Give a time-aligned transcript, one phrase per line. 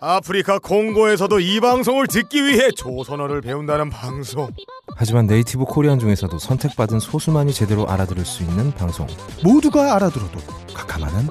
[0.00, 4.48] 아프리카 콩고에서도 이 방송을 듣기 위해 조선어를 배운다는 방송.
[4.94, 9.08] 하지만 native Korean 중에서도 선택받은 소수만이 제대로 알아들을 수 있는 방송.
[9.42, 10.38] 모두가 알아들어도
[10.72, 11.26] 가카만은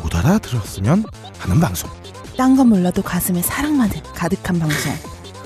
[0.00, 1.04] 못 알아들었으면
[1.38, 1.90] 하는 방송.
[2.36, 4.92] 딴 건 몰라도 가슴에 사랑만은 가득한 방송.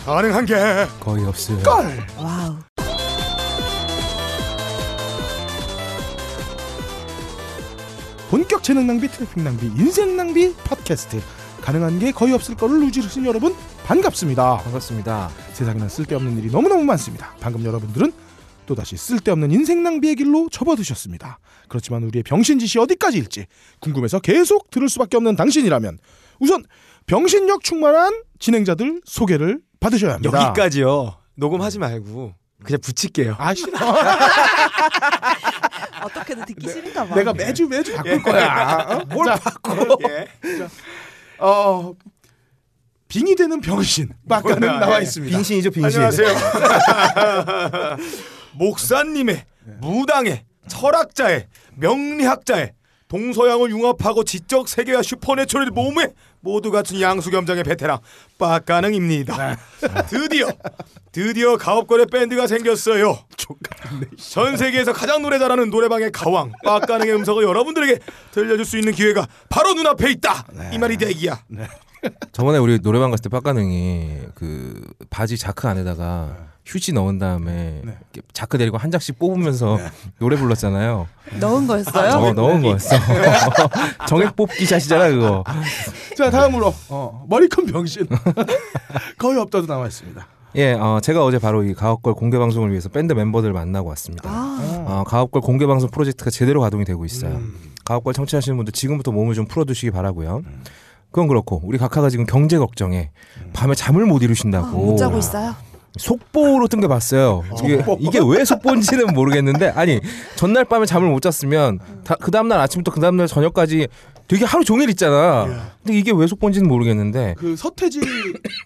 [0.05, 0.55] 가능한 게
[1.01, 1.63] 거의 없어요.
[1.63, 2.07] 걸.
[2.19, 2.57] wow.
[8.31, 11.38] 본격 재능 낭비, 트래픽 낭비, 인생 낭비 팟캐스트.
[11.69, 14.57] 가능한 게 거의 없을 거를 누지르신 여러분 반갑습니다.
[14.57, 15.29] 반갑습니다.
[15.53, 17.35] 세상에는 쓸데없는 일이 너무너무 많습니다.
[17.41, 18.11] 방금 여러분들은
[18.65, 21.39] 또다시 쓸데없는 인생 낭비의 길로 접어드셨습니다.
[21.69, 23.45] 그렇지만 우리의 병신짓이 어디까지일지
[23.81, 25.99] 궁금해서 계속 들을 수밖에 없는 당신이라면
[26.41, 26.65] 우선
[27.05, 30.43] 병신력 충만한 진행자들 소개를 받으셔야 합니다.
[30.47, 31.19] 여기까지요.
[31.35, 32.33] 녹음하지 말고
[32.65, 33.37] 그냥 붙일게요.
[33.39, 33.79] 아 싫어.
[36.03, 37.15] 어떻게든 듣기 싫은가 봐.
[37.15, 38.87] 내가 매주 매주 바꿀 거야.
[38.89, 39.05] 어?
[39.13, 39.99] 뭘 자, 바꿔?
[40.09, 40.29] 예.
[41.39, 41.95] 어
[43.09, 45.03] 빙이 되는 병신 막가는 뭐야, 나와 예.
[45.03, 45.37] 있습니다.
[45.37, 46.01] 빙신이죠, 빙신.
[46.01, 46.29] 안녕하세요.
[48.55, 49.45] 목사님의
[49.81, 52.73] 무당의 철학자의 명리학자의
[53.09, 57.99] 동서양을 융합하고 지적 세계와 슈퍼내추럴 몸에 모두 갖춘 양수겸장의 베테랑
[58.39, 59.57] 빡가능입니다.
[60.09, 60.49] 드디어
[61.11, 63.19] 드디어 가업거래 밴드가 생겼어요.
[64.19, 67.99] 전 세계에서 가장 노래 잘하는 노래방의 가왕 빡가능의 음성을 여러분들에게
[68.33, 70.47] 들려줄 수 있는 기회가 바로 눈앞에 있다.
[70.73, 71.43] 이 말이 대기야.
[72.33, 77.97] 저번에 우리 노래방 갔을 때 빡가능이 그 바지 자크 안에다가 휴지 넣은 다음에 네.
[78.13, 79.79] 이렇게 자크 내리고 한 장씩 뽑으면서
[80.19, 81.07] 노래 불렀잖아요.
[81.41, 82.19] 넣은 거였어요?
[82.19, 82.95] 어, 넣은 거였어.
[84.07, 85.45] 정액 뽑기 샷이잖아 그거.
[86.15, 88.07] 자 다음으로 어, 머리 큰 병신
[89.17, 90.27] 거의 없다도 나와 있습니다.
[90.57, 94.29] 예, 어, 제가 어제 바로 이 가업걸 공개 방송을 위해서 밴드 멤버들 만나고 왔습니다.
[94.31, 97.37] 아, 어, 가업걸 공개 방송 프로젝트가 제대로 가동이 되고 있어요.
[97.37, 97.55] 음.
[97.87, 100.43] 가업걸 청취하시는 분들 지금부터 몸을 좀 풀어두시기 바라고요.
[101.11, 103.11] 그건 그렇고 우리 각하가 지금 경제 걱정에
[103.55, 105.55] 밤에 잠을 못 아, 이루신다고 못 자고 있어요.
[105.99, 107.43] 속보로 뜬 게 봤어요.
[107.65, 110.01] 이게, 이게 왜 속보인지는 모르겠는데 아니
[110.37, 113.89] 전날 밤에 잠을 못 잤으면 다, 그 다음날 아침부터 그 다음날 저녁까지
[114.29, 115.73] 되게 하루 종일 있잖아.
[115.83, 118.01] 근데 이게 왜 속보인지는 모르겠는데 그 서태지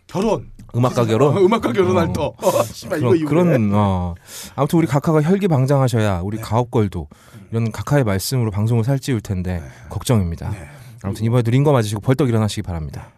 [0.06, 2.12] 결혼 음악가 어, 결혼 음악가 결혼할 어.
[2.12, 4.14] 또 어, 씨발 이거 그런, 이후에 그런 어
[4.56, 7.08] 아무튼 우리 각하가 혈기 방장하셔야 우리 가업걸도
[7.50, 10.50] 이런 각하의 말씀으로 방송을 살찌울 텐데 걱정입니다.
[10.50, 10.68] 네.
[11.02, 13.08] 아무튼 이번에도 링거 맞으시고 벌떡 일어나시기 바랍니다.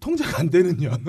[0.00, 0.92] 통제가 안 되는 년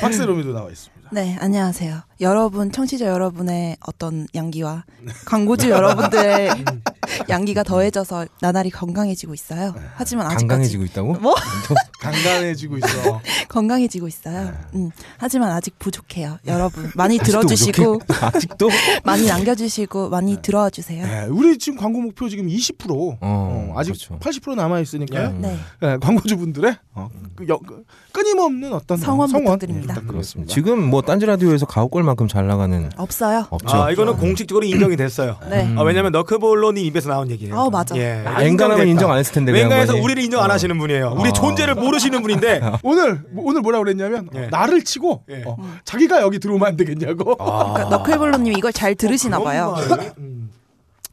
[0.00, 1.05] 박세롬이도 나와 있습니다.
[1.12, 2.00] 네, 안녕하세요.
[2.20, 4.84] 여러분, 청취자 여러분의 어떤 양기와
[5.26, 6.50] 광고주 여러분들의
[7.28, 9.74] 양기가 더해져서 나날이 건강해지고 있어요.
[9.94, 11.12] 하지만 아직까지 강강해지고 있다고?
[11.20, 11.34] 뭐
[12.00, 13.20] 강간해지고 있어.
[13.48, 14.52] 건강해지고 있어요.
[14.74, 16.38] 음, 하지만 아직 부족해요.
[16.46, 18.00] 여러분 많이 들어주시고?
[18.22, 18.68] 아직도?
[19.04, 21.06] 많이 남겨주시고 많이 들어와 주세요.
[21.06, 22.90] 네, 우리 지금 광고 목표 지금 20%.
[22.90, 24.18] 어, 어, 아직 그렇죠.
[24.18, 25.28] 80% 남아 있으니까요.
[25.28, 25.40] 음.
[25.42, 29.94] 네, 네, 광고주분들의 어, 그 여- 그 끊임없는 어떤 성원 성원 부탁드립니다.
[30.00, 30.52] 네, 그렇습니다.
[30.52, 33.46] 지금 뭐 딴지 라디오에서 가옥걸만큼 잘 나가는 없어요.
[33.50, 33.76] 없죠.
[33.82, 35.36] 아 이거는 공식적으로 인정이 됐어요.
[35.50, 35.72] 네.
[35.76, 37.54] 아, 왜냐면 너크볼로님 입에서 나온 얘기예요.
[37.56, 37.96] 어, 맞아.
[37.96, 38.24] 예.
[38.40, 40.00] 앵간하면 인정 안 했을 텐데 양반이.
[40.00, 41.14] 우리를 인정 안 하시는 분이에요.
[41.18, 41.32] 우리 어.
[41.32, 44.46] 존재를 모르시는 분인데 오늘 오늘 뭐라 그랬냐면 예.
[44.48, 45.42] 나를 치고 예.
[45.46, 47.36] 어, 자기가 여기 들어오면 안 되겠냐고.
[47.36, 49.74] 그러니까 너클볼로님 이걸 잘 들으시나 봐요.
[49.78, 50.50] 그런 말이- 음.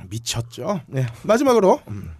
[0.09, 0.81] 미쳤죠.
[0.87, 1.05] 네.
[1.23, 2.11] 마지막으로 음.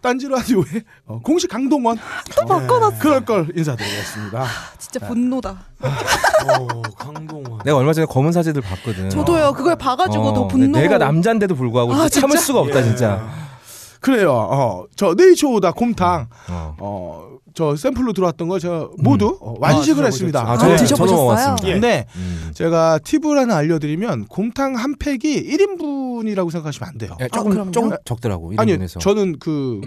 [0.00, 0.64] 딴지 라디오의
[1.06, 1.98] 어, 공식 강동원
[2.36, 2.98] 또 바꿔놨어.
[2.98, 4.46] 그럴 걸 인사드리겠습니다.
[4.78, 5.50] 진짜 분노다.
[5.80, 7.60] 어, 강동원.
[7.64, 9.10] 내가 얼마 전에 검은 사제들 봤거든.
[9.10, 9.52] 저도요.
[9.52, 10.78] 그걸 봐가지고 더 어, 분노.
[10.78, 12.40] 내가 남잔데도 불구하고 아, 참을 진짜?
[12.46, 12.84] 수가 없다 예.
[12.84, 13.28] 진짜.
[14.00, 14.32] 그래요.
[14.32, 16.76] 어, 저 네이처오다 곰탕 어.
[16.78, 17.28] 어,
[17.58, 20.40] 저 샘플로 들어왔던 거 제가 모두 어, 완식을 아, 했습니다.
[20.42, 21.56] 아, 아, 저는 드셔보셨어요?
[21.64, 21.72] 예.
[21.72, 22.52] 근데 음.
[22.54, 27.16] 제가 팁을 하나 알려드리면 곰탕 한 팩이 1인분이라고 생각하시면 안 돼요.
[27.20, 27.70] 예, 조금 그럼요?
[27.72, 28.52] 조금 적더라고.
[28.58, 29.00] 아니 1인분에서.
[29.00, 29.80] 저는 그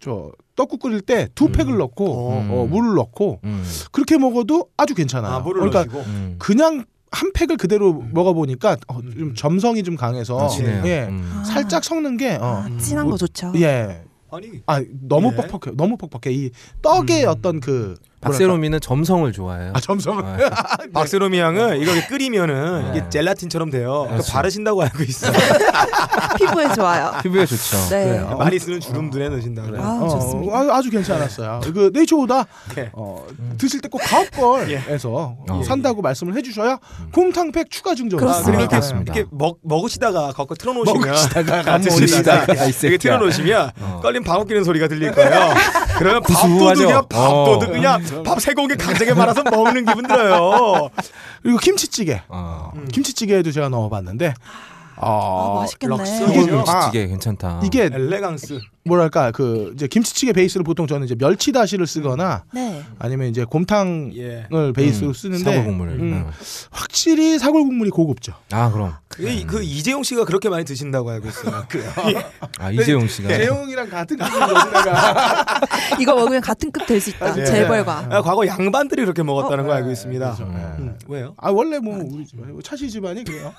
[0.00, 2.46] 저 떡국 끓일 때 두 팩을 넣고 어.
[2.50, 3.64] 어, 물을 넣고 음.
[3.90, 5.32] 그렇게 먹어도 아주 괜찮아요.
[5.32, 6.10] 아, 물을 그러니까 넣으시고.
[6.10, 6.36] 음.
[6.38, 10.48] 그냥 한 팩을 그대로 먹어보니까 어, 좀 점성이 좀 강해서 아.
[10.86, 11.32] 예, 음.
[11.38, 11.44] 아.
[11.44, 13.52] 살짝 섞는 게 어, 아, 진한 거 좋죠.
[13.56, 14.02] 예.
[14.34, 15.36] 아니 아 너무 예.
[15.36, 16.34] 뻑뻑해, 너무 뻑뻑해.
[16.34, 16.50] 이
[16.82, 17.96] 떡의 어떤 그.
[18.24, 19.72] 박세롬이는 점성을 좋아해요.
[19.74, 22.98] 아 점성을 아, 박세롬이 양은 이거 끓이면은 네.
[22.98, 23.90] 이게 젤라틴처럼 돼요.
[23.92, 24.32] 그러니까 그렇지.
[24.32, 25.30] 바르신다고 알고 있어.
[26.38, 27.12] 피부에 좋아요.
[27.22, 27.76] 피부에 좋죠.
[27.90, 28.04] 네.
[28.04, 28.36] 그래요.
[28.38, 29.78] 많이 쓰는 주름들에 넣으신다 그래.
[29.80, 30.56] 아, 어, 좋습니다.
[30.56, 31.60] 아, 아주 괜찮았어요.
[31.62, 32.44] 그 네이처오다
[32.78, 32.90] 예.
[32.92, 33.24] 어,
[33.58, 35.10] 드실 때 꼭 가옥걸에서
[35.48, 35.62] 어.
[35.64, 36.78] 산다고 말씀을 해주셔야
[37.12, 38.18] 곰탕팩 추가 증정.
[38.18, 38.66] 아, 그렇습니다.
[38.66, 42.98] 그리고 이렇게, 먹, 먹으시다가 거기 틀어놓으시면 먹으시다가 먹으시다가 드시다가 이 이렇게 새끼야.
[42.98, 44.00] 틀어놓으시면 어.
[44.02, 45.54] 껄림 방귀 뀌는 소리가 들릴 거예요.
[45.98, 46.86] 그러면 밥도둑 구수하죠?
[46.86, 47.72] 그냥 밥도둑 어.
[47.72, 50.90] 그냥 밥 세 공기 강정에 말아서 먹는 기분 들어요.
[51.42, 52.22] 그리고 김치찌개.
[52.28, 52.72] 어.
[52.92, 54.34] 김치찌개에도 제가 넣어봤는데
[54.96, 55.96] 아, 맛있겠네.
[55.96, 56.26] 럭스.
[56.26, 57.60] 김치찌개 괜찮다.
[57.64, 58.60] 이게 엘레강스.
[58.86, 62.82] 뭐랄까 그 이제 김치찌개 베이스를 보통 저는 이제 멸치 다시를 쓰거나 네.
[62.98, 64.46] 아니면 이제 곰탕을 예.
[64.74, 65.88] 베이스로 음, 쓰는데 사골 국물.
[65.88, 66.30] 음, 어.
[66.70, 68.34] 확실히 사골 국물이 고급죠.
[68.52, 68.92] 아 그럼.
[69.08, 71.64] 그, 그 이재용 씨가 그렇게 많이 드신다고 알고 있어요.
[71.68, 71.90] 그래요.
[72.58, 73.28] 아 이재용 씨가.
[73.28, 75.60] 재용이랑 같은 넣다가
[75.98, 77.38] 이거 먹으면 같은 급 될 수 있다.
[77.38, 77.44] 예.
[77.46, 78.08] 재벌과.
[78.10, 80.34] 아, 과거 양반들이 그렇게 먹었다는 거 알고 있습니다.
[80.34, 80.44] 그렇죠.
[80.44, 81.34] 음, 왜요?
[81.38, 83.54] 아 원래 뭐 우리 집안 차시 집안이 그래요.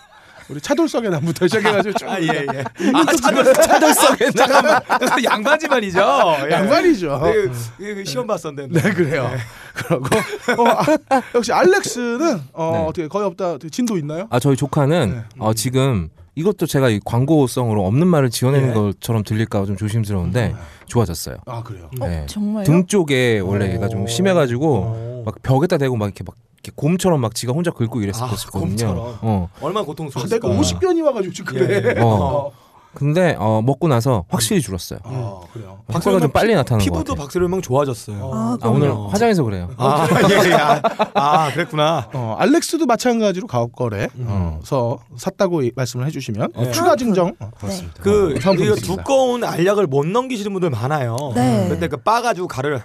[0.49, 2.63] 우리 차돌석에 남부터 시작해가지고 쭉 아, 예, 예.
[2.93, 4.81] 아, 차돌, 차돌석에 잠깐만.
[5.23, 5.99] 양반 집안이죠.
[6.47, 6.51] 예.
[6.51, 7.19] 양반이죠.
[7.19, 8.79] 그, 그, 그 시험 봤었는데.
[8.79, 9.29] 네 그래요.
[9.73, 12.79] 그러고 어, 아, 역시 알렉스는 어, 네.
[12.87, 14.27] 어떻게 거의 없다 진도 있나요?
[14.29, 15.23] 아 저희 조카는 네.
[15.39, 18.73] 어, 지금 이것도 제가 이 광고성으로 없는 말을 지어내는 예.
[18.73, 20.55] 것처럼 들릴까 좀 조심스러운데
[20.87, 21.37] 좋아졌어요.
[21.45, 21.89] 아 그래요.
[21.99, 22.25] 어, 네.
[22.27, 22.65] 정말요?
[22.65, 25.23] 등 쪽에 원래 얘가 좀 심해가지고 어.
[25.25, 28.51] 막 벽에다 대고 막 이렇게 막 이렇게 곰처럼 막 지가 혼자 긁고 아, 이랬었거든요.
[28.51, 29.17] 곰처럼.
[29.21, 29.49] 어.
[29.61, 30.47] 얼마나 아, 고통스러웠을까.
[30.47, 31.93] 내가 50변이 와가지고 지금 그래.
[31.97, 32.01] 예.
[32.01, 32.51] 어.
[32.95, 34.99] 근데 어, 먹고 나서 확실히 줄었어요.
[35.03, 35.79] 아 그래요.
[35.93, 37.25] 효과가 좀 빨리 나타나는 것 피부도 같아요.
[37.25, 38.31] 박세롬 형 좋아졌어요.
[38.33, 38.89] 아, 아, 오늘.
[39.09, 39.69] 화장해서 그래요.
[39.75, 40.53] 아, 예, 예.
[40.53, 40.81] 아,
[41.13, 42.07] 아, 그랬구나.
[42.13, 44.59] 어, 알렉스도 마찬가지로 가업거래서 음.
[45.17, 46.71] 샀다고 이- 말씀을 해주시면 네.
[46.71, 47.85] 추가 증정 어, 네.
[47.99, 49.03] 그 어, 상품 이거 있습니다.
[49.03, 51.17] 두꺼운 알약을 못 넘기시는 분들 많아요.
[51.35, 51.67] 네.
[51.67, 52.81] 근데 그 빠가지고 가를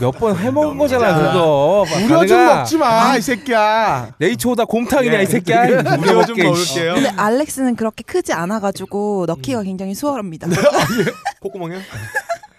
[0.00, 1.84] 몇 번 해먹은 거잖아 그거.
[2.04, 2.44] 우려 좀.
[2.46, 4.14] 먹지 마 이 새끼야.
[4.18, 5.22] 네이처다 곰탕이냐 예.
[5.22, 5.62] 이 새끼야.
[5.98, 6.36] 우려 좀.
[6.36, 6.94] 먹을게요.
[6.94, 10.48] 근데 알렉스는 그렇게 크지 않아가지고 넣기가 굉장히 수월합니다.
[11.40, 11.76] 콧구멍에?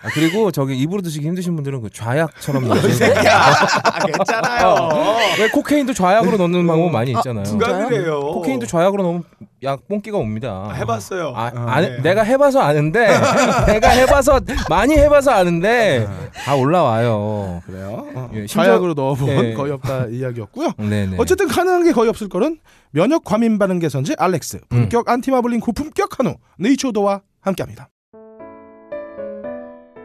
[0.04, 3.30] 아, 그리고 저기 입으로 드시기 힘드신 분들은 그 좌약처럼 넣으시는 거예요.
[3.32, 4.90] 아, 괜찮아요.
[5.40, 7.44] 왜 코케인도 좌약으로 넣는 방법 많이 있잖아요.
[7.44, 8.20] 누가 그래요?
[8.20, 9.24] 코케인도 좌약으로 넣으면
[9.64, 10.70] 약 뽕기가 옵니다.
[10.70, 11.34] 아, 해봤어요.
[11.36, 12.02] 아, 아, 안- 네.
[12.02, 13.08] 내가 해봐서 아는데
[13.68, 14.40] 내가 해봐서
[14.70, 17.62] 많이 해봐서 아는데 다 올라와요.
[17.68, 18.08] 그래요.
[18.16, 19.54] 어, 예, 심지어- 자약으로 넣어본 예.
[19.54, 20.72] 거의 없다 이야기였고요.
[20.78, 21.18] 네네.
[21.20, 22.58] 어쨌든 가능한 게 거의 없을 거는
[22.90, 27.90] 면역 과민 반응 개선제 알렉스, 본격 안티마블링 고품격 한우 네이처도와 함께합니다.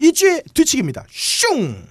[0.00, 1.04] 이주의 뒤치기입니다.
[1.08, 1.86] 슝.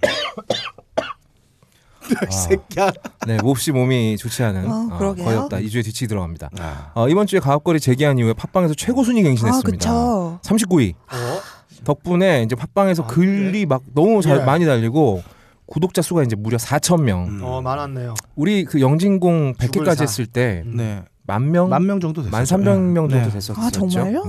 [2.06, 2.92] 이 새끼야.
[3.26, 5.26] 네, 몹시 몸이 좋지 않은 어, 어, 그러게요.
[5.26, 5.58] 거의 없다.
[5.58, 6.52] 2주에 뒤치기 들어갑니다.
[6.94, 9.72] 어, 이번 주에 가업거리 재개한 이후에 팟빵에서 최고 순위 아, 갱신했습니다.
[9.72, 10.40] 그쵸.
[10.44, 10.94] 39위.
[10.96, 11.42] 어?
[11.84, 14.44] 덕분에 이제 팟빵에서 아, 글이 막 너무 잘 예.
[14.44, 15.24] 많이 달리고
[15.66, 17.26] 구독자 수가 이제 무려 4천 명.
[17.28, 17.40] 음.
[17.44, 18.14] 어, 많았네요.
[18.36, 20.04] 우리 그 영진공 100회까지 죽을 사.
[20.04, 21.04] 했을 때 네.
[21.28, 22.32] 만 명, 만 명 정도 됐어요.
[22.32, 23.24] 만 300명 정도 네.
[23.32, 23.60] 됐었죠.
[23.60, 24.24] 아, 정말요?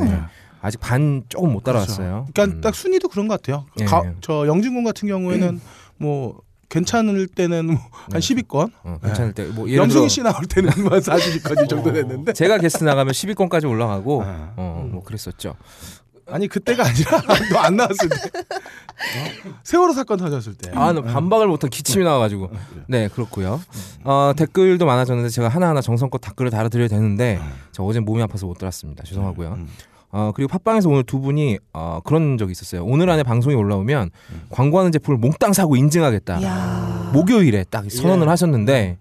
[0.66, 0.68] 네.
[0.68, 2.26] 아직 반 조금 못 따라왔어요.
[2.34, 2.60] 그러니까 음.
[2.60, 3.66] 딱 순위도 그런 것 같아요.
[3.80, 3.84] 예.
[3.84, 5.60] 가- 저 영진공 같은 경우에는
[5.98, 7.80] 뭐 괜찮을 때는 뭐한
[8.10, 8.18] 네.
[8.18, 12.58] 10위권, 어, 괜찮을 때 뭐 예를 염승희 씨 나올 때는 뭐 40위권 정도 됐는데 제가
[12.58, 14.52] 게스트 나가면 10위권까지 올라가고 아.
[14.56, 15.54] 어, 뭐 그랬었죠.
[16.28, 17.22] 아니 그때가 아니라
[17.54, 19.52] 너 안 나왔을 때 어?
[19.62, 22.50] 세월호 사건 터졌을 때 아, 나 반박을 못한 기침이 나와가지고.
[22.88, 23.60] 네, 그렇고요.
[24.02, 27.38] 어, 댓글도 많아졌는데 제가 하나하나 정성껏 댓글을 달아드려야 되는데
[27.70, 29.04] 저 어제 몸이 아파서 못 들었습니다.
[29.04, 29.56] 죄송하고요.
[30.16, 30.18] 음.
[30.18, 32.84] 어, 그리고 팟빵에서 오늘 두 분이 어, 그런 적이 있었어요.
[32.84, 34.10] 오늘 안에 방송이 올라오면
[34.50, 36.38] 광고하는 제품을 몽땅 사고 인증하겠다.
[36.38, 37.10] 이야.
[37.12, 38.30] 목요일에 딱 선언을 예.
[38.30, 38.98] 하셨는데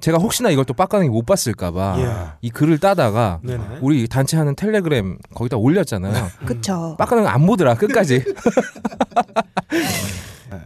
[0.00, 2.10] 제가 혹시나 이걸 또 빡가능이 못 봤을까봐 예.
[2.42, 3.78] 이 글을 따다가 네네.
[3.80, 6.28] 우리 단체 하는 텔레그램 거기다 올렸잖아요.
[6.46, 6.96] 그쵸.
[6.98, 8.22] 빡가능 안 보더라 끝까지.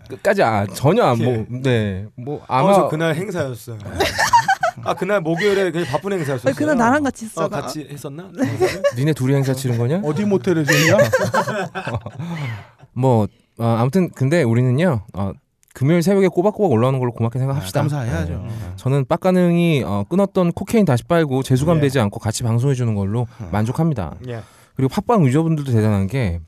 [0.09, 1.45] 끝까지 아, 전혀 안 보.
[1.49, 3.79] 네, 뭐 아마 그날 행사였어요.
[4.83, 6.49] 아 그날 목요일에 그냥 바쁜 행사였어요.
[6.51, 7.47] 아니, 그날 나랑 같이 있었잖아.
[7.47, 8.31] 어, 같이 했었나?
[8.43, 8.83] 행사를?
[8.97, 10.01] 니네 둘이 행사 치른 거냐?
[10.05, 10.99] 어디 모텔에 줬냐?
[12.93, 13.27] 뭐
[13.59, 15.33] 어, 아무튼 근데 우리는요 어,
[15.75, 17.81] 금요일 새벽에 꼬박꼬박 올라오는 걸로 고맙게 생각합시다.
[17.81, 18.45] 감사해야죠.
[18.47, 18.49] 네.
[18.77, 21.81] 저는 빡가능이 어, 끊었던 코케인 다시 빨고 재수감 예.
[21.83, 24.15] 되지 않고 같이 방송해 주는 걸로 만족합니다.
[24.29, 24.41] 예.
[24.77, 26.41] 그리고 팟빵 유저분들도 대단한 게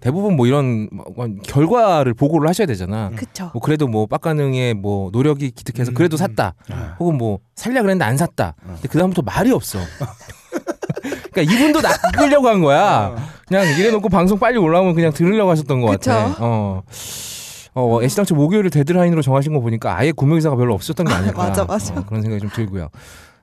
[0.00, 3.10] 대부분 뭐 이런 뭐, 뭐 결과를 보고를 하셔야 되잖아.
[3.16, 3.50] 그쵸.
[3.52, 6.54] 뭐 그래도 뭐 빡가능의 뭐 노력이 기특해서 그래도 샀다.
[6.98, 8.54] 혹은 뭐 살려 그랬는데 안 샀다.
[8.64, 9.78] 근데 그 다음부터 말이 없어.
[11.32, 13.14] 그러니까 이분도 낚으려고 한 거야.
[13.46, 16.28] 그냥 이래놓고 방송 빨리 올라오면 그냥 들으려고 하셨던 것 같아.
[16.28, 16.36] 그쵸.
[16.40, 16.82] 어.
[17.74, 21.44] 어, 애시당초 목요일을 데드라인으로 정하신 거 보니까 아예 구매 의사가 별로 없었던 게 아닐까.
[21.44, 21.94] 맞아, 맞아.
[21.94, 22.88] 어, 그런 생각이 좀 들고요.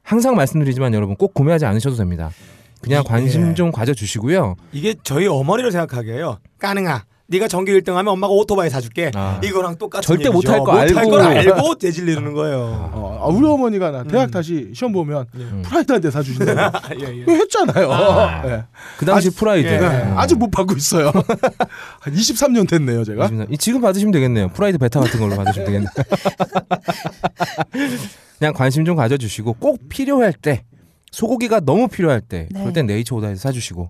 [0.03, 2.29] 항상 말씀드리지만 여러분 꼭 구매하지 않으셔도 됩니다.
[2.85, 3.53] 그냥 관심 예.
[3.55, 4.55] 좀 가져주시고요.
[4.71, 6.37] 이게 저희 어머니를 생각하게요.
[6.59, 9.09] 가능아 네가 전교 1등하면 엄마가 오토바이 사줄게.
[9.15, 9.41] 아.
[9.43, 10.29] 이거랑 똑같은 절대.
[10.29, 11.09] 못할 거 못할 알고.
[11.09, 12.91] 걸 알고 재질리는 거예요.
[12.93, 15.63] 어, 아, 우리 어머니가 나 대학 다시 시험 보면 음.
[15.65, 16.71] 프라이드 한 대 사주신다.
[17.01, 17.33] 예, 예.
[17.33, 17.89] 했잖아요.
[18.45, 18.63] 예.
[18.99, 19.67] 그 당시 프라이드.
[19.67, 19.79] 예.
[19.79, 20.15] 네, 음.
[20.19, 21.07] 아직 못 받고 있어요.
[21.99, 23.27] 한 23년 됐네요, 제가.
[23.49, 24.49] 이- 지금 받으시면 되겠네요.
[24.49, 25.89] 프라이드 베타 같은 걸로 받으시면 되겠네요.
[28.37, 30.63] 그냥 관심 좀 가져주시고 꼭 필요할 때
[31.15, 32.59] 소고기가 너무 필요할 때 네.
[32.59, 33.89] 그럴 땐 네이처 오다에서 사주시고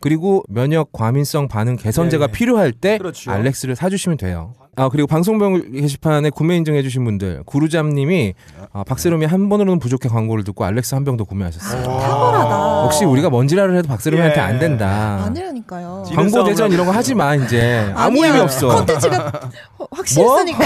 [0.00, 2.32] 그리고 면역 과민성 반응 개선제가 네.
[2.32, 3.30] 필요할 때 그렇죠.
[3.30, 4.52] 알렉스를 사주시면 돼요.
[4.78, 8.34] 아 그리고 방송병 게시판에 구매 인증해주신 분들 구루잠님이
[8.74, 11.82] 아, 박세롬이 한 번으로는 부족해 광고를 듣고 알렉스 한 병 더 구매하셨어요.
[11.82, 12.84] 탁월하다.
[12.84, 14.40] 역시 우리가 뭔지라를 해도 박세롬이한테 예.
[14.44, 15.24] 안 된다.
[15.24, 16.04] 아니라니까요.
[16.06, 18.26] 지- 광고 대전 이런 거 하지 마 이제 아무 아니야.
[18.26, 18.68] 의미 없어.
[18.76, 19.50] 콘텐츠가
[19.92, 20.58] 확실했으니까.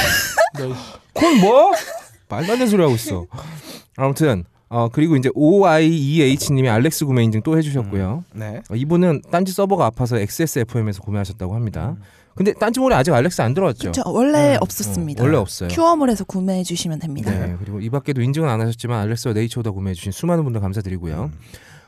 [1.14, 1.70] 그건 뭐?
[2.28, 3.26] 말도 안 되는 소리 하고 있어.
[3.96, 8.24] 아무튼 어 그리고 이제 OIEH님이 알렉스 구매 인증 또 해주셨고요.
[8.34, 8.62] 네.
[8.70, 11.96] 어, 이분은 딴지 서버가 아파서 XSFM에서 구매하셨다고 합니다.
[12.36, 13.90] 근데 딴지몰에 아직 알렉스 안 들어왔죠?
[13.90, 15.24] 저 원래 없었습니다.
[15.24, 15.68] 원래 없어요.
[15.72, 17.32] 큐어몰에서 구매해 주시면 됩니다.
[17.32, 21.32] 네, 그리고 이 밖에도 인증은 안 하셨지만 알렉스와 네이처보다 구매해 주신 수많은 분들 감사드리고요.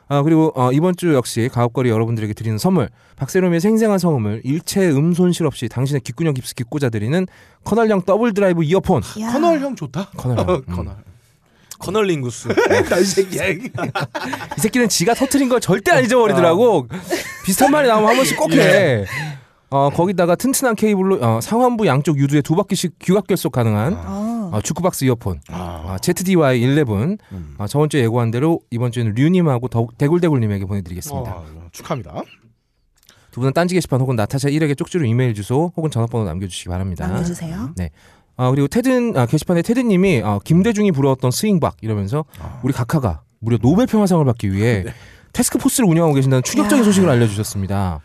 [0.09, 5.47] 아 그리고 어, 이번 주 역시 가업거리 여러분들에게 드리는 선물 박세롬의 생생한 성음을 일체 음손실
[5.47, 7.29] 없이 당신의 귓구녕 깊숙이 꽂아드리는
[7.63, 9.31] 커널형 더블 드라이브 이어폰 이야.
[9.33, 10.11] 커널 형 좋다.
[10.17, 10.75] 커널형 음.
[10.75, 10.97] 커널.
[11.83, 12.49] 커널링구스.
[12.89, 13.49] 야 이 새끼야.
[13.49, 13.71] 이
[14.59, 16.87] 새끼는 지가 터트린 걸 절대 안 잊어버리더라고.
[17.45, 19.05] 비슷한 말이 나오면 한 번씩 꼭 해.
[19.71, 24.51] 어, 거기다가 튼튼한 케이블로 어, 상완부 양쪽 유두에 두 바퀴씩 귀각 결속 가능한 아.
[24.53, 25.83] 어, 주크박스 이어폰 아.
[25.87, 27.55] 어, ZDY11 음.
[27.57, 31.31] 어, 저번 주에 예고한 대로 이번 주에는 류님하고 더욱 대굴대굴님에게 보내드리겠습니다.
[31.31, 32.23] 어, 축하합니다.
[33.31, 37.07] 두 분은 딴지 게시판 혹은 나타샤 1에게 쪽지로 이메일 주소 혹은 전화번호 남겨주시기 바랍니다.
[37.07, 37.71] 남겨주세요.
[38.37, 42.61] 어, 그리고 테든 아, 게시판에 테드님이 어, 김대중이 부러웠던 스윙박 이러면서 아.
[42.63, 44.93] 우리 각하가 무려 노벨 평화상을 받기 위해 네.
[45.33, 46.85] 테스크포스를 운영하고 계신다는 충격적인 야.
[46.85, 48.01] 소식을 알려주셨습니다.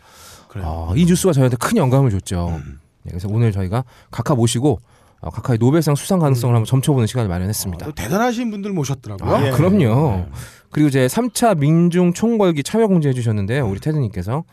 [0.48, 0.66] 그래요.
[0.66, 2.48] 어, 이 뉴스가 저희한테 큰 영감을 줬죠.
[2.64, 2.80] 음.
[3.04, 4.80] 네, 그래서 오늘 저희가 각하 모시고
[5.20, 7.86] 어, 각하의 노벨상 수상 가능성을 한번 점쳐보는 시간을 마련했습니다.
[7.86, 9.34] 또 대단하신 분들 모셨더라고요.
[9.34, 9.50] 아, 예.
[9.50, 10.26] 그럼요.
[10.70, 13.66] 그리고 이제 3차 민중 총궐기 참여 공지해 주셨는데요.
[13.68, 14.44] 우리 테드님께서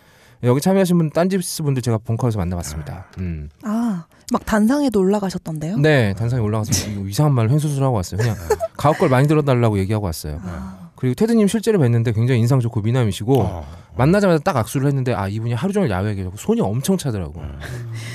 [0.45, 3.07] 여기 참여하신 분 딴지스 분들 제가 본커에서 만나봤습니다.
[3.17, 3.49] 음.
[3.63, 5.77] 아, 막 단상에도 올라가셨던데요?
[5.77, 8.19] 네, 단상에 올라가서 이거 이상한 말로 횡수술하고 왔어요.
[8.19, 8.35] 그냥
[8.77, 10.39] 가옥 걸 많이 들어달라고 얘기하고 왔어요.
[10.43, 13.65] 아, 그리고 테드님 실제로 뵀는데 굉장히 인상 좋고 미남이시고 어.
[13.97, 17.39] 만나자마자 딱 악수를 했는데 아 이분이 하루 종일 야외에 계셨고 손이 엄청 차더라고.
[17.39, 17.59] 음.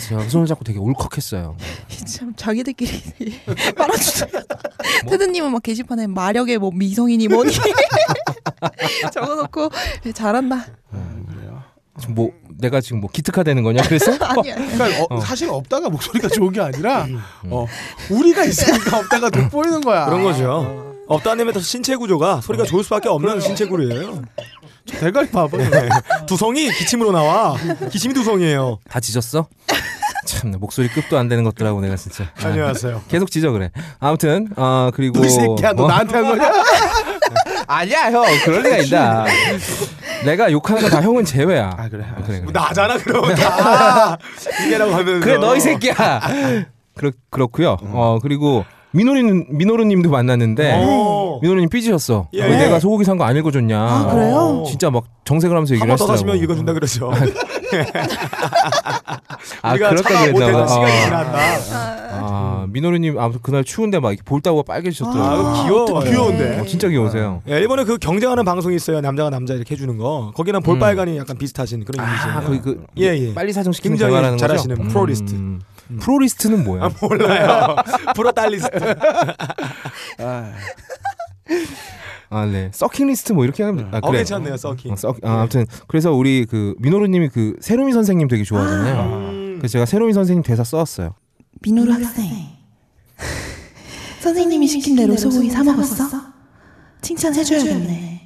[0.08, 1.56] 제가 그 손을 잡고 되게 울컥했어요.
[2.06, 2.90] 참 자기들끼리
[3.76, 4.26] 말아주죠.
[5.08, 7.52] 테드님은 막 게시판에 마력의 뭐 미성이니 뭐니
[9.12, 9.70] 적어놓고
[10.14, 10.66] 잘한다.
[10.92, 11.49] 지금
[12.08, 13.82] 뭐 내가 지금 뭐 기특하다는 거냐?
[13.82, 14.72] 그래서 아니 아니.
[14.72, 17.06] 그러니까 어, 사실 없다가 목소리가 좋은 게 아니라
[17.44, 17.66] 어,
[18.10, 20.06] 우리가 있으니까 없다가 돋보이는 거야.
[20.06, 20.94] 그런 거죠.
[21.08, 24.22] 없다는 더 신체 구조가 소리가 좋을 수밖에 없는 신체 구조예요.
[24.86, 25.56] 저 대가리 봐봐.
[26.26, 27.56] 두성이 기침으로 나와.
[27.90, 28.78] 기침이 두성이에요.
[28.88, 29.46] 다 지졌어?
[30.26, 33.02] 참 목소리 급도 안 되는 것들하고 내가 진짜 아, 안녕하세요.
[33.08, 33.70] 계속 지져 그래.
[33.98, 36.52] 아무튼 어 그리고 너이 새끼야, 너 뭐- 나한테 한 거냐?
[37.72, 39.24] 아니야 형 그럴 리가 있다.
[40.24, 41.70] 내가 욕하는 거 다 형은 제외야.
[41.76, 42.04] 아, 그래?
[42.16, 42.40] 그래 그래.
[42.40, 44.18] 뭐 나잖아 그러면 다
[44.66, 45.24] 이게라고 하면서.
[45.24, 46.20] 그래 너 이 새끼야.
[46.96, 47.76] 그렇 그렇고요.
[47.80, 51.38] 어 그리고 민호리는 민호루님도 만났는데 어.
[51.42, 52.28] 민호루님 삐지셨어.
[52.32, 52.42] 예.
[52.42, 53.78] 왜 내가 소고기 산 거 안 읽어줬냐.
[53.80, 54.64] 아, 그래요?
[54.66, 56.32] 진짜 막 정색을 하면서 얘기를 한번 더 하시더라고.
[56.32, 57.12] 다시면 읽어준다 그러죠.
[59.62, 60.66] 아 우리가 그렇게 그랬나 봐.
[60.66, 61.04] 시간이 어.
[61.04, 61.38] 지났다.
[62.12, 65.46] 아 민호루님 아무튼 그날 추운데 막 이렇게 볼 따고 빨개지셨더라고.
[65.48, 66.04] 아.
[66.04, 66.58] 귀여운데.
[66.60, 67.42] 어, 진짜 귀여우세요.
[67.48, 69.00] 예, 일본에 그 경쟁하는 방송이 있어요.
[69.00, 70.32] 남자가 남자 이렇게 해주는 거.
[70.34, 72.34] 거기랑 볼빨간이 약간 비슷하신 그런 이미지예요.
[72.36, 73.34] 아 거기 그 예, 예.
[73.34, 74.36] 빨리 사정 시키는 굉장히 거죠?
[74.36, 75.34] 잘하시는 프로리스트.
[75.34, 75.60] 음.
[76.00, 76.84] 프로리스트는 뭐야?
[76.84, 77.76] 아, 몰라요.
[78.14, 78.70] 프로 딸리스트.
[80.18, 80.52] 아,
[82.30, 82.70] 아, 네.
[82.72, 84.18] sucking list 뭐 이렇게 하면 아, 어, 그래.
[84.18, 84.92] 괜찮네요, sucking.
[84.92, 89.02] 어, 서, 아, 아무튼 그래서 우리 그 민호루 님이 그 세로미 선생님 되게 좋아하잖아요.
[89.02, 89.54] 음.
[89.58, 91.14] 그래서 제가 세로미 선생님 대사 써왔어요.
[91.62, 92.49] 민호루 학생.
[94.20, 96.04] 선생님이 시킨 대로 소고기 사 먹었어?
[97.00, 98.20] 칭찬해줘야겠네.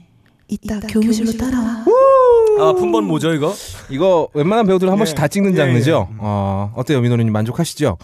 [0.49, 1.85] 이따 교무실로 따라와.
[2.61, 3.55] 아, 품번 뭐죠, 이거?
[3.89, 5.21] 이거 웬만한 배우들 한 번씩 예.
[5.21, 6.09] 다 찍는 예, 장르죠.
[6.19, 7.97] 어, 어때요, 민호루님 만족하시죠?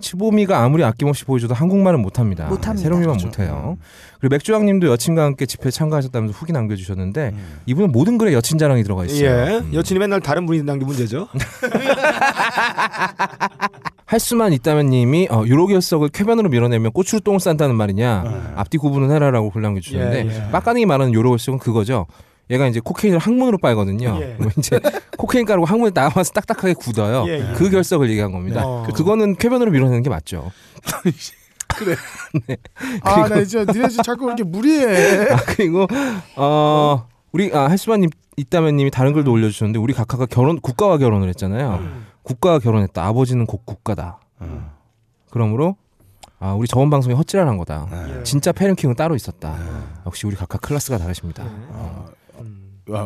[0.00, 2.46] 치보미가 아무리 아낌없이 보여줘도 한국말은 못합니다.
[2.46, 2.82] 못합니다.
[2.82, 3.28] 세로미만 그렇죠.
[3.28, 3.78] 못해요.
[4.20, 7.58] 그리고 맥주왕님도 여친과 함께 집회에 참가하셨다면서 후기 남겨주셨는데 음.
[7.66, 9.24] 이분은 모든 글에 여친 자랑이 들어가 있어요.
[9.24, 9.58] 예.
[9.58, 9.74] 음.
[9.74, 11.28] 여친이 맨날 다른 분이 게 문제죠.
[14.06, 19.50] 할 수만 있다면 님이 어, 요로결석을 쾌변으로 밀어내면 꼬추로 똥을 싼다는 말이냐 앞뒤 구분은 해라라고
[19.50, 20.50] 글 남겨주셨는데 예, 예.
[20.52, 22.06] 빡가능이 말하는 요로결석은 그거죠
[22.50, 24.36] 얘가 이제 코케인을 항문으로 빨거든요 예.
[24.38, 24.78] 뭐 이제
[25.18, 27.54] 코케인 가루가 항문에 나가면서 딱딱하게 굳어요 예, 예.
[27.54, 28.84] 그 결석을 얘기한 겁니다 어.
[28.86, 30.50] 그- 그거는 쾌변으로 밀어내는 게 맞죠
[33.02, 35.26] 아, 나 진짜 니네 지금 자꾸 이렇게 무리해.
[35.30, 35.86] 아 그리고
[36.36, 41.80] 어 우리 아, 할수만님 있다면님이 다른 글도 올려주셨는데 우리 각하가 결혼 국가와 결혼을 했잖아요.
[42.22, 43.04] 국가와 결혼했다.
[43.04, 44.20] 아버지는 곧 국가다.
[45.30, 45.76] 그러므로
[46.38, 47.88] 아 우리 저번 방송에 헛질환한 거다.
[48.18, 48.22] 예.
[48.22, 49.54] 진짜 패런킹은 따로 있었다.
[50.06, 51.44] 역시 우리 각하 클래스가 다르십니다.
[51.46, 52.06] 어,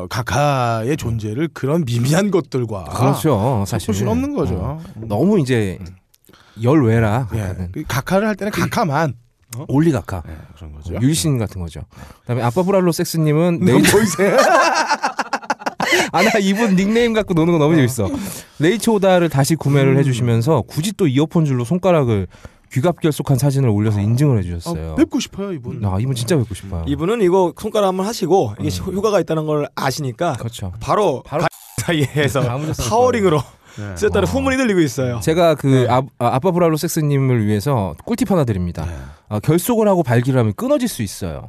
[0.08, 3.64] 각하의 존재를 그런 미미한 것들과 그렇죠.
[3.66, 4.54] 사실 볼 수는 없는 거죠.
[4.56, 5.78] 어, 너무 이제
[6.62, 7.56] 열외라 예.
[7.88, 9.14] 각하는 그할 때는 각하만
[9.68, 10.22] 올리 각하.
[10.28, 10.94] 예, 그런 거죠.
[11.00, 11.80] 율신 같은 거죠.
[12.20, 13.72] 그다음에 아빠 브랄로 섹스님은 네.
[13.72, 13.98] 네이처
[16.12, 18.08] 아나 이분 닉네임 갖고 노는 거 너무 재밌어.
[18.58, 22.28] 네이처 오다를 다시 구매를 해주시면서 굳이 또 이어폰 줄로 손가락을
[22.72, 24.92] 귀갑 결속한 사진을 올려서 인증을 해주셨어요.
[24.92, 25.84] 아, 뵙고 싶어요 이분.
[25.84, 26.84] 아 이분 진짜 뵙고 싶어요.
[26.86, 30.72] 이분은 이거 손가락 한번 하시고 이게 효과가 있다는 걸 아시니까 그렇죠.
[30.80, 31.48] 바로 바로 가-
[31.82, 32.58] 사이에서 데서나
[32.88, 33.38] 파워링으로
[33.78, 33.96] 네.
[33.96, 34.32] 쓰였다는 와.
[34.32, 35.20] 후문이 들리고 있어요.
[35.20, 38.86] 제가 그 아, 아, 빠 브랄로 섹스님을 위해서 꿀팁 하나 드립니다.
[39.28, 41.48] 아, 결속을 하고 발기를 하면 끊어질 수 있어요.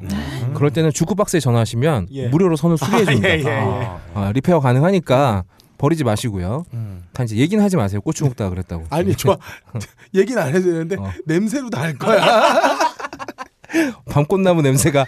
[0.54, 2.28] 그럴 때는 주크박스에 전화하시면 예.
[2.30, 3.28] 무료로 선을 수리해 줍니다.
[3.28, 3.88] 아, 예, 예, 예.
[4.14, 5.44] 아, repair 가능하니까
[5.82, 6.64] 버리지 마시고요.
[6.74, 7.04] 음.
[7.12, 8.02] 다 이제 얘기는 하지 마세요.
[8.02, 8.86] 고추 먹다가 그랬다고.
[8.92, 9.36] 아니 좋아
[10.14, 11.12] 얘기는 안 해도 되는데 어.
[11.26, 12.22] 냄새로 다할 거야.
[14.12, 15.08] 밤꽃나무 냄새가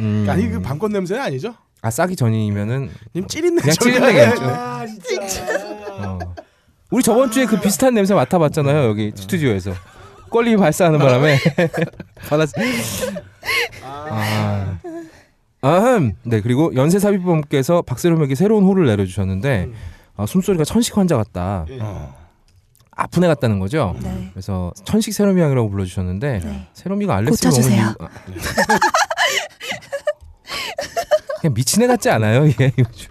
[0.00, 1.54] 음, 아니 그 밤꽃 냄새는 아니죠?
[1.80, 4.44] 아 싸기 전이면은 님 찌린내 그냥 소리가 찌린내겠죠.
[4.44, 5.46] 아 진짜.
[6.04, 6.18] 어.
[6.90, 9.72] 우리 저번 주에 그 비슷한 냄새 맡아봤잖아요 여기 스튜디오에서
[10.30, 11.38] 껄림이 발사하는 바람에
[12.28, 12.50] 받았.
[13.84, 14.78] 아.
[15.62, 16.12] 아흠.
[16.24, 19.70] 네 그리고 연세사비범께서 박세롬에게 새로운 호를 내려주셨는데
[20.16, 21.66] 아, 숨소리가 천식 환자 같다.
[21.80, 22.14] 어.
[22.94, 23.96] 아픈 애 같다는 거죠.
[24.02, 24.28] 네.
[24.32, 26.68] 그래서 천식 세롬이 양이라고 불러주셨는데 네.
[26.74, 27.94] 세롬이가 알렉스를 고쳐주세요.
[27.98, 28.34] 너무 이-
[31.40, 32.46] 그냥 미친 애 같지 않아요?
[32.60, 33.10] 얘 요즘.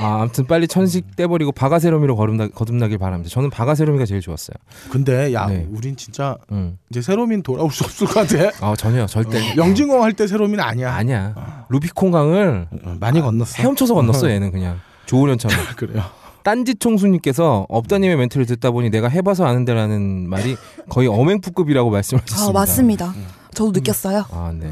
[0.00, 3.30] 아, 아무튼 빨리 천식 떼버리고 바가세롬이로 거듭나, 거듭나길 바랍니다.
[3.32, 4.54] 저는 바가세롬이가 제일 좋았어요.
[4.90, 5.66] 근데 야 네.
[5.70, 6.78] 우린 진짜 음.
[6.90, 8.50] 이제 세로민 돌아올 수 없을 것 같아.
[8.60, 10.92] 아 전혀 절대 영징어 할 때 세로민 아니야.
[10.94, 11.64] 아니야.
[11.70, 13.50] 루비콘 강을 어, 많이 건넜어.
[13.58, 15.58] 헤엄쳐서 건넜어 얘는 그냥 조은현처럼.
[15.76, 16.04] 그래요.
[16.44, 20.56] 딴짓 총수님께서 업다님의 멘트를 듣다 보니 내가 해봐서 아는데라는 말이
[20.88, 22.48] 거의 엄행푸급이라고 말씀하셨습니다.
[22.48, 23.14] 아 맞습니다.
[23.52, 24.24] 저도 느꼈어요.
[24.30, 24.70] 아, 네.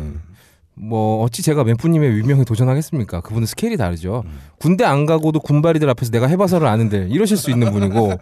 [0.79, 3.23] 뭐 어찌 제가 멘푸님의 위명에 도전하겠습니까?
[3.23, 4.25] 그분은 스케일이 다르죠.
[4.59, 8.13] 군대 안 가고도 군바리들 앞에서 내가 해봐서를 아는데 이러실 수 있는 분이고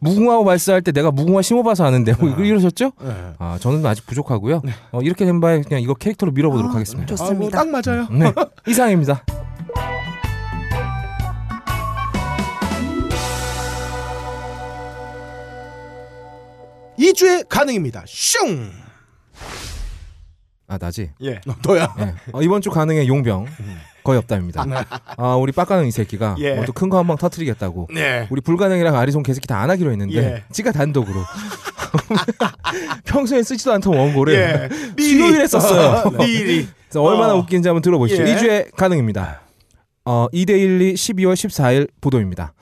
[0.00, 2.92] 무궁화호 발사할 때 내가 무궁화 심어봐서 아는데 뭐 이러셨죠?
[3.00, 3.10] 네.
[3.38, 4.60] 아 저는 아직 부족하고요.
[4.92, 7.06] 어, 이렇게 된 바에 그냥 이거 캐릭터로 밀어보도록 아, 하겠습니다.
[7.14, 7.60] 좋습니다.
[7.60, 8.08] 아, 뭐 딱 맞아요.
[8.10, 8.32] 네,
[8.68, 9.24] 이상입니다.
[16.98, 18.04] 이주에 가능입니다.
[18.06, 18.70] 슝.
[20.66, 21.10] 아 나지.
[21.22, 21.40] 예.
[21.66, 21.92] 너야.
[21.98, 22.14] 네.
[22.32, 23.46] 어, 이번 주 가능의 용병
[24.02, 24.64] 거의 없답니다.
[25.16, 26.54] 아 우리 빡가능 이 새끼가 예.
[26.54, 27.88] 뭐또큰거 한 방 터트리겠다고.
[27.92, 28.26] 네.
[28.30, 30.44] 우리 불가능이랑 아리송 개새끼 다 안 하기로 했는데 예.
[30.52, 31.20] 지가 단독으로
[33.06, 35.02] 평소에 쓰지도 않던 원고를 예.
[35.02, 36.10] 수요일에 썼어요.
[36.18, 36.68] 미리.
[36.88, 37.38] 그래서 얼마나 어.
[37.38, 38.26] 웃긴지 한번 들어보시죠.
[38.26, 38.34] 예.
[38.36, 39.40] 2주에 가능입니다.
[40.06, 42.52] 어, 2대12 12월 14일 보도입니다.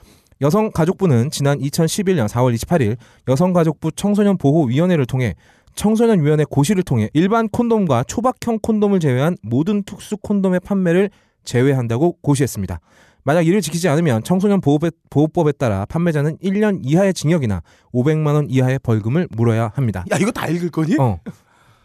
[0.43, 2.97] 여성가족부는 지난 2011년 4월 28일
[3.29, 5.35] 여성가족부 청소년보호위원회를 통해
[5.75, 11.09] 청소년위원회 고시를 통해 일반 콘돔과 초박형 콘돔을 제외한 모든 특수 콘돔의 판매를
[11.45, 12.79] 제외한다고 고시했습니다.
[13.23, 17.61] 만약 이를 지키지 않으면 청소년 보호법에, 따라 판매자는 1년 이하의 징역이나
[17.93, 20.03] 500만 원 이하의 벌금을 물어야 합니다.
[20.11, 20.97] 야 이거 다 읽을 거니?
[20.99, 21.19] 어.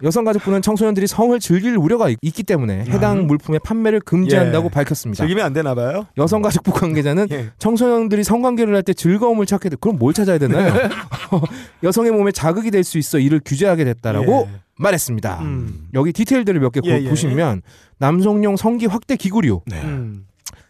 [0.05, 4.71] 여성 가족부는 청소년들이 성을 즐길 우려가 있- 있기 때문에 해당 물품의 판매를 금지한다고 예.
[4.71, 5.23] 밝혔습니다.
[5.25, 6.07] 즐기면 안 되나 봐요.
[6.17, 7.49] 여성 가족부 관계자는 예.
[7.59, 9.77] 청소년들이 성관계를 할 때 즐거움을 찾게 돼.
[9.81, 10.73] 그럼 뭘 찾아야 되나요?
[11.83, 14.61] 여성의 몸에 자극이 될 수 있어 이를 규제하게 됐다라고 예.
[14.79, 15.41] 말했습니다.
[15.43, 15.89] 음.
[15.95, 17.09] 여기 디테일들을 몇개 예, 예.
[17.09, 17.63] 보시면
[17.99, 19.83] 남성용 성기 확대 기구류, 네.
[19.83, 20.27] 음.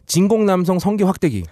[0.07, 1.45] 진공 남성 성기 확대기.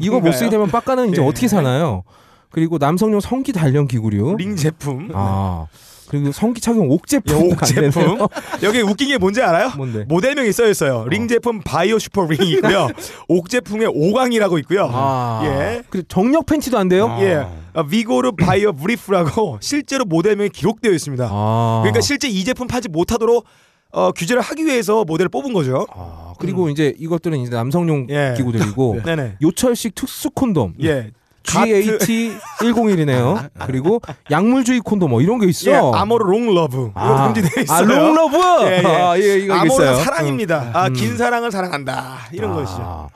[0.00, 0.32] 이거 못?
[0.32, 1.26] 쓰게 되면 빡가는 이제 예.
[1.26, 2.02] 어떻게 사나요?
[2.50, 4.36] 그리고 남성용 성기 단련 기구류.
[4.36, 5.08] 링 제품.
[5.14, 5.66] 아
[6.12, 7.34] 그리고 성기 착용 옥 제품.
[7.34, 8.18] 예, 옥 제품.
[8.62, 9.72] 여기 웃긴 게 뭔지 알아요?
[9.78, 10.04] 뭔데?
[10.06, 11.06] 모델명이 써 있어요.
[11.08, 12.88] 링 제품 바이오 슈퍼 링이 있고요.
[13.28, 14.90] 옥 제품의 오강이라고 있고요.
[14.92, 15.40] 아.
[15.46, 15.82] 예.
[15.88, 17.16] 그리고 정력 팬티도 안 돼요?
[17.20, 17.46] 예.
[17.72, 21.26] 아, 비고르 바이오 브리프라고 실제로 모델명이 기록되어 있습니다.
[21.30, 21.80] 아.
[21.82, 23.46] 그러니까 실제 이 제품 팔지 못하도록
[23.92, 25.86] 어, 규제를 하기 위해서 모델을 뽑은 거죠.
[25.94, 28.34] 아, 그리고 이제 이것들은 이제 남성용 예.
[28.36, 29.36] 기구들이고 네네.
[29.40, 31.10] 요철식 특수 콘돔 예.
[31.42, 33.50] GAT 101이네요.
[33.66, 34.00] 그리고
[34.30, 35.70] 약물주의 콘돔 뭐 이런 게 있어.
[35.70, 36.90] 예, 아모르 롱 러브.
[36.90, 37.76] 이거 금지되어 있어요.
[37.76, 38.36] 아, 롱러브.
[38.66, 38.86] 예, 예.
[38.86, 40.04] 아, 예, 이거 아모르는 있어요.
[40.04, 40.70] 사랑입니다.
[40.72, 40.92] 아, 음.
[40.92, 42.18] 긴 사랑을 사랑한다.
[42.32, 42.80] 이런 것이죠.
[42.80, 43.08] 아,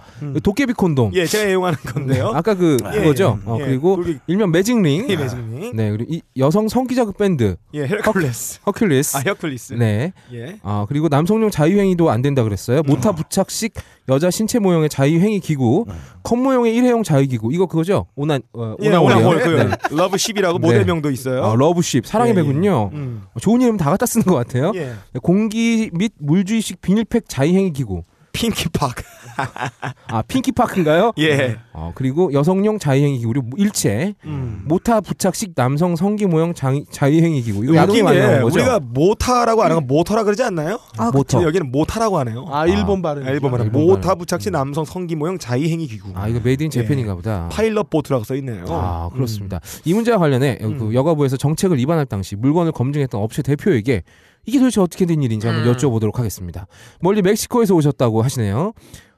[0.42, 1.10] 도깨비 콘돔.
[1.14, 2.32] 예, 제가 애용하는 건데요.
[2.34, 3.38] 아까 그 예, 그거죠.
[3.46, 3.50] 예.
[3.50, 3.64] 어, 예.
[3.66, 5.06] 그리고 일명 매직링.
[5.08, 5.72] 예, 매직링.
[5.74, 8.60] 네, 그리고 이 여성 성기자극 밴드 예, 헤르클레스.
[8.62, 9.16] 허큘리스.
[9.16, 9.74] 아, 헤어클리스.
[9.74, 10.12] 네.
[10.32, 10.56] 예.
[10.62, 12.82] 아 그리고 남성용 자위행위도 안 된다 그랬어요.
[12.82, 13.74] 모타 부착식
[14.08, 15.84] 여자 신체 모형의 자위행위 기구,
[16.22, 18.06] 컵 모형의 일회용 자위기구 이거 그거죠?
[18.14, 18.88] 오난 어, 예.
[18.94, 19.70] 오나홀 그 네.
[19.90, 20.66] 러브쉽이라고 네.
[20.66, 21.44] 모델명도 있어요.
[21.44, 22.42] 아, 러브쉽 사랑의 예, 예.
[22.42, 22.90] 배군요.
[22.92, 23.22] 음.
[23.40, 24.72] 좋은 이름 다 갖다 쓰는 것 같아요.
[24.76, 24.94] 예.
[25.22, 28.02] 공기 및 물주의식 비닐팩 자위행위 기구.
[28.32, 28.96] 핑키팍.
[30.08, 31.12] 아 핑키파크인가요?
[31.18, 31.56] 예.
[31.72, 34.62] 어, 그리고 여성용 자위행위 기구로 일체 음.
[34.66, 38.54] 모타 부착식 남성 성기 모형 자, 자위행위 기구 이거 야동이 많이 게 나온 거죠?
[38.56, 40.78] 우리가 모타라고 안 하고 모터라 그러지 않나요?
[40.96, 41.42] 아, 모터.
[41.42, 42.46] 여기는 모타라고 하네요.
[42.50, 43.26] 아 일본 발음.
[43.26, 44.18] 아, 일본 말은 일본 모타 발음.
[44.18, 46.10] 부착식 남성 성기 모형 자위행위 기구.
[46.14, 47.48] 아 이거 made in Japan인가 보다.
[47.50, 48.64] 파일럿 보트라고 써 있네요.
[48.68, 49.60] 아 그렇습니다.
[49.84, 50.78] 이 문제와 관련해 음.
[50.78, 54.02] 그 여가부에서 정책을 입안할 당시 물건을 검증했던 업체 대표에게
[54.46, 55.72] 이게 도대체 어떻게 된 일인지 한번 음.
[55.72, 56.66] 여쭤보도록 하겠습니다.
[57.00, 58.72] 멀리 멕시코에서 오셨다고 하시네요.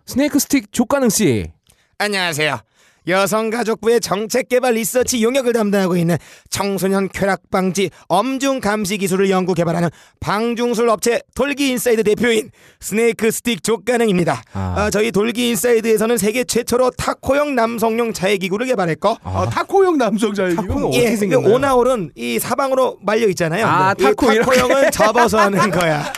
[0.08, 1.52] 스네이크 스틱 조가능 씨.
[1.98, 2.60] 안녕하세요.
[3.06, 6.16] 여성가족부의 정책개발 리서치 용역을 담당하고 있는
[6.48, 9.90] 청소년 쾌락 방지 엄중 감시 기술을 연구 개발하는
[10.20, 14.42] 방중술 업체 돌기 인사이드 대표인 스네이크 스틱 조가능입니다.
[14.54, 14.74] 아.
[14.78, 20.94] 아, 저희 돌기 인사이드에서는 세계 최초로 타코형 남성용 자해기구를 개발했고 아, 아, 타코형 남성 타코는
[20.94, 21.54] 예, 어떻게 그 생겼나요?
[21.54, 23.66] 오나홀은 이 사방으로 말려 있잖아요.
[23.66, 24.26] 아, 이 타코.
[24.34, 26.10] 타코형은 접어서 하는 거야.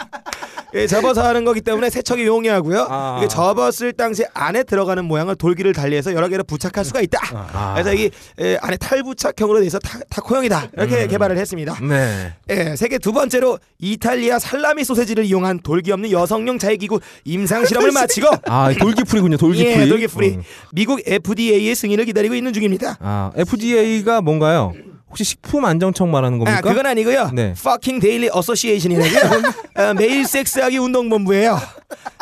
[0.74, 2.86] 예, 접어서 하는 거기 때문에 세척이 용이하고요.
[2.88, 3.16] 아.
[3.18, 7.18] 이게 접었을 당시 안에 들어가는 모양을 돌기를 달리해서 여러 개로 부착할 수가 있다.
[7.34, 7.74] 아.
[7.74, 10.68] 그래서 이 에, 안에 탈부착형으로 돼서 타, 타코형이다.
[10.76, 11.76] 이렇게 개발을 했습니다.
[11.80, 12.34] 네.
[12.50, 18.28] 예, 세계 두 번째로 이탈리아 살라미 소세지를 이용한 돌기 없는 여성용 자해기구 임상 실험을 마치고
[18.46, 19.36] 아 돌기풀이군요.
[19.36, 19.82] 돌기풀이.
[19.82, 20.42] 예, 돌기풀이 음.
[20.72, 22.96] 미국 FDA의 승인을 기다리고 있는 중입니다.
[23.00, 24.72] 아 FDA가 뭔가요?
[25.10, 26.58] 혹시 식품 안정청 말하는 겁니까?
[26.58, 27.30] 아, 그건 아니고요.
[27.34, 27.52] 네.
[27.58, 29.42] Fucking Daily Association이라고요.
[29.90, 31.58] 어, 매일 섹스하기 운동본부예요.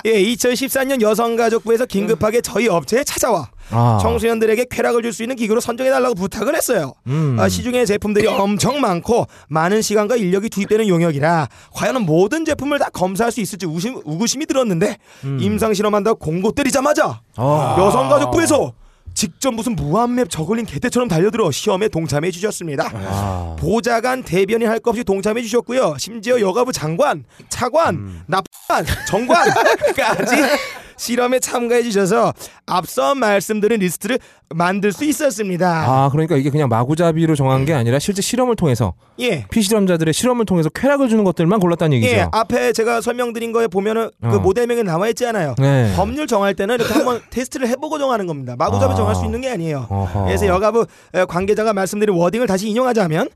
[0.06, 3.98] 예, 2014년 여성가족부에서 긴급하게 저희 업체에 찾아와 아.
[4.00, 6.92] 청소년들에게 쾌락을 줄 수 있는 기구를 선정해달라고 부탁을 했어요.
[7.08, 7.36] 음.
[7.38, 13.32] 아, 시중에 제품들이 엄청 많고 많은 시간과 인력이 투입되는 용역이라 과연 모든 제품을 다 검사할
[13.32, 15.38] 수 있을지 우심, 우구심이 들었는데 음.
[15.40, 17.76] 임상 실험한다고 공고 때리자마자 아.
[17.78, 18.72] 여성가족부에서
[19.18, 22.88] 직접 무슨 무한맵 저글링 개떼처럼 달려들어 시험에 동참해 주셨습니다.
[22.94, 23.56] 아.
[23.58, 25.96] 보좌관 대변인 할 것 없이 동참해 주셨고요.
[25.98, 28.22] 심지어 여가부 장관, 차관, 음.
[28.28, 30.36] 납관, 정관까지
[30.98, 32.34] 실험에 참가해 주셔서
[32.66, 34.18] 앞서 말씀드린 리스트를
[34.54, 35.84] 만들 수 있었습니다.
[35.86, 39.46] 아 그러니까 이게 그냥 마구잡이로 정한 게 아니라 실제 실험을 통해서 예.
[39.50, 42.14] 피실험자들의 실험을 통해서 쾌락을 주는 것들만 골랐다는 얘기죠.
[42.14, 44.38] 예, 앞에 제가 설명드린 거에 보면은 그 어.
[44.40, 45.54] 모델명에 나와 있지 않아요.
[45.58, 45.92] 네.
[45.96, 48.54] 법률 정할 때는 이렇게 한번 테스트를 해보고 정하는 겁니다.
[48.58, 48.96] 마구잡이 아.
[48.96, 49.86] 정할 수 있는 게 아니에요.
[49.88, 50.24] 어허.
[50.24, 53.28] 그래서 여가부 에, 관계자가 말씀드린 워딩을 다시 인용하자면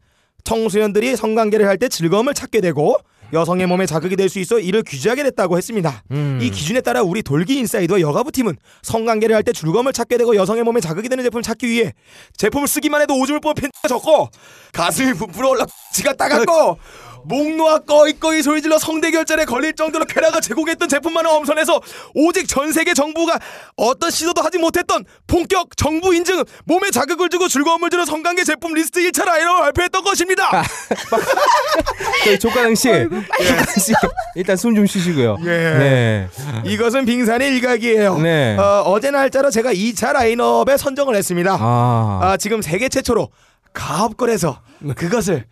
[0.44, 2.96] 청소년들이 성관계를 할 때 즐거움을 찾게 되고
[3.33, 6.03] 여성의 몸에 자극이 될 수 있어 이를 규제하게 됐다고 했습니다.
[6.11, 6.38] 음.
[6.40, 10.62] 이 기준에 따라 우리 돌기 인사이드와 여가부 팀은 성관계를 할 때 즐거움을 찾게 되고 여성의
[10.62, 11.92] 몸에 자극이 되는 제품을 찾기 위해
[12.37, 14.29] 제품을 쓰기만 해도 오줌을 뽑아 팬티가 젖고
[14.73, 16.79] 가슴이 부풀어 올라 지가 따갑고
[17.25, 21.81] 목 놓아 꺼이꺼이 소리질러 성대결절에 걸릴 정도로 쾌락을 제공했던 제품만을 엄선해서
[22.15, 23.39] 오직 전 세계 정부가
[23.77, 29.01] 어떤 시도도 하지 못했던 본격 정부 인증 몸에 자극을 주고 즐거움을 주는 성관계 제품 리스트
[29.01, 30.51] 1차 라인업을 발표했던 것입니다.
[32.25, 33.93] 저희 조가능 씨, 조가능 씨
[34.35, 35.37] 일단 숨 좀 쉬시고요.
[35.43, 35.47] 예.
[35.47, 36.29] 네.
[36.65, 38.19] 이것은 빙산의 일각이에요.
[38.19, 38.57] 네.
[38.57, 41.59] 어, 어제 날짜로 제가 2차 라인업에 선정을 했습니다.
[41.61, 42.21] 아.
[42.23, 43.29] 아, 지금 세계 최초로
[43.75, 44.61] 가업걸에서
[44.97, 45.45] 그것을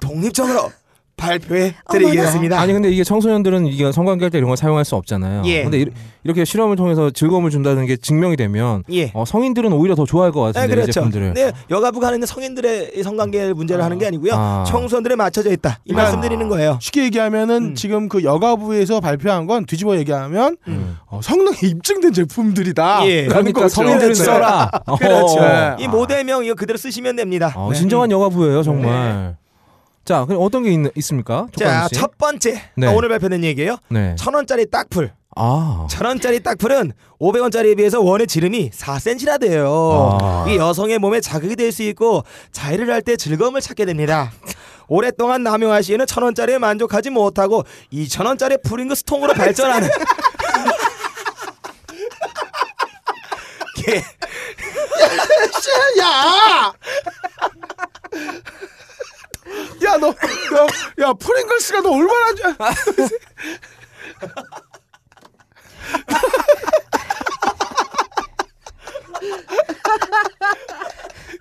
[0.00, 0.72] 독립적으로
[1.26, 2.60] 발표해 드리겠습니다.
[2.60, 5.42] 아니 근데 이게 청소년들은 이게 성관계 할때 이런 걸 사용할 수 없잖아요.
[5.46, 5.62] 예.
[5.62, 5.86] 근데 이-
[6.24, 9.10] 이렇게 실험을 통해서 즐거움을 준다는 게 증명이 되면 예.
[9.14, 10.92] 어, 성인들은 오히려 더 좋아할 것 네, 같은데 이 그렇죠.
[10.92, 11.34] 제품들을.
[11.34, 14.32] 네, 여가부가 하는 성인들의 이 성관계 문제를 하는 게 아니고요.
[14.34, 14.64] 아.
[14.68, 15.80] 청소년들에 맞춰져 있다.
[15.84, 15.96] 이 아.
[15.96, 16.78] 말씀 드리는 거예요.
[16.80, 17.74] 쉽게 얘기하면은 음.
[17.74, 20.96] 지금 그 여가부에서 발표한 건 뒤집어 얘기하면 음.
[21.06, 23.06] 어, 성능이 입증된 제품들이다.
[23.06, 23.26] 예.
[23.26, 23.68] 그러니까.
[23.68, 24.24] 성인들은 그렇죠.
[24.24, 24.70] 써라.
[24.98, 25.40] 그렇죠.
[25.40, 25.76] 어.
[25.78, 27.52] 이 모델명 이거 그대로 쓰시면 됩니다.
[27.56, 29.36] 어, 진정한 여가부예요 정말.
[30.04, 31.46] 자, 그럼 어떤 게 있, 있습니까?
[31.56, 31.94] 자, 씨?
[31.94, 32.88] 첫 번째 네.
[32.88, 33.76] 아, 오늘 발표된 얘기예요.
[33.88, 34.16] 네.
[34.18, 35.12] 천 원짜리 딱풀.
[35.36, 35.86] 아.
[35.88, 40.18] 천 원짜리 딱풀은 500원짜리에 비해서 원의 지름이 4cm나 돼요.
[40.20, 40.44] 아.
[40.48, 44.32] 이 여성의 몸에 자극이 될 수 있고 자해를 할 때 즐거움을 찾게 됩니다.
[44.88, 49.88] 오랫동안 남용할 시에는 천 원짜리에 만족하지 못하고 2천 원짜리 프링그 스통으로 발전하는.
[53.88, 53.96] 예.
[53.96, 54.02] 야!
[56.04, 56.72] 야,
[59.98, 60.66] 너, 야,
[61.08, 62.56] 야, 프링글스가 너 얼마나, 자-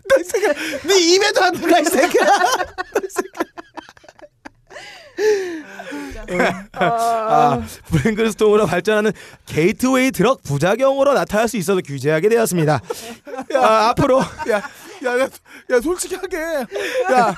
[0.10, 0.54] 너이 새끼야,
[0.88, 2.28] 네 입에도 안 들어가, 이 새끼야.
[6.74, 9.12] 아, 프링글스 통으로 발전하는
[9.46, 12.80] gateway drug 부작용으로 나타날 수 있어서 규제하게 되었습니다.
[13.56, 14.62] 아, 앞으로 야,
[15.04, 15.24] 야, 야,
[15.72, 16.38] 야, 솔직히 하게.
[16.38, 17.36] 야,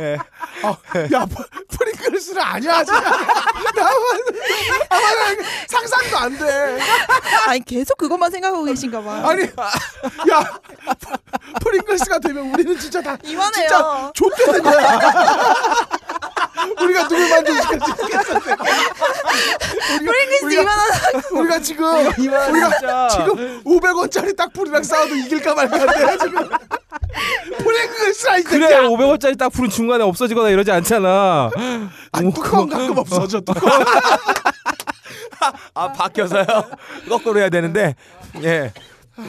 [0.00, 0.18] 예.
[0.64, 0.76] 어,
[1.12, 1.46] 야, 프-
[1.78, 3.00] 프링글스는 아니야, 진짜.
[3.00, 3.86] 나,
[4.90, 4.98] 아,
[5.68, 6.78] 상상도 안 돼.
[7.46, 9.26] 아니 계속 그것만 생각하고 계신가 봐요.
[9.28, 10.58] 아니, 야,
[11.62, 13.52] 프링글스가 되면 우리는 진짜 다 이만해요.
[13.68, 14.98] 진짜 좆되는 거야.
[16.80, 18.40] 우리가 누굴 만족시켜줄겠어.
[19.98, 21.40] 프링글스 2만 원.
[21.40, 26.48] 우리가 지금 우리가 지금 500원짜리 딱풀이랑 싸워도 이길까 말까인데 지금
[27.86, 28.88] 프링글스라 이 그래 새끼야.
[28.88, 31.50] 500원짜리 딱풀은 중간에 없어지거나 이러지 않잖아.
[32.12, 33.70] 아, 뚜껑 가끔 없어져 뚜껑.
[35.74, 36.44] 아 바뀌어서요.
[37.08, 37.94] 거꾸로 해야 되는데
[38.42, 38.72] 예.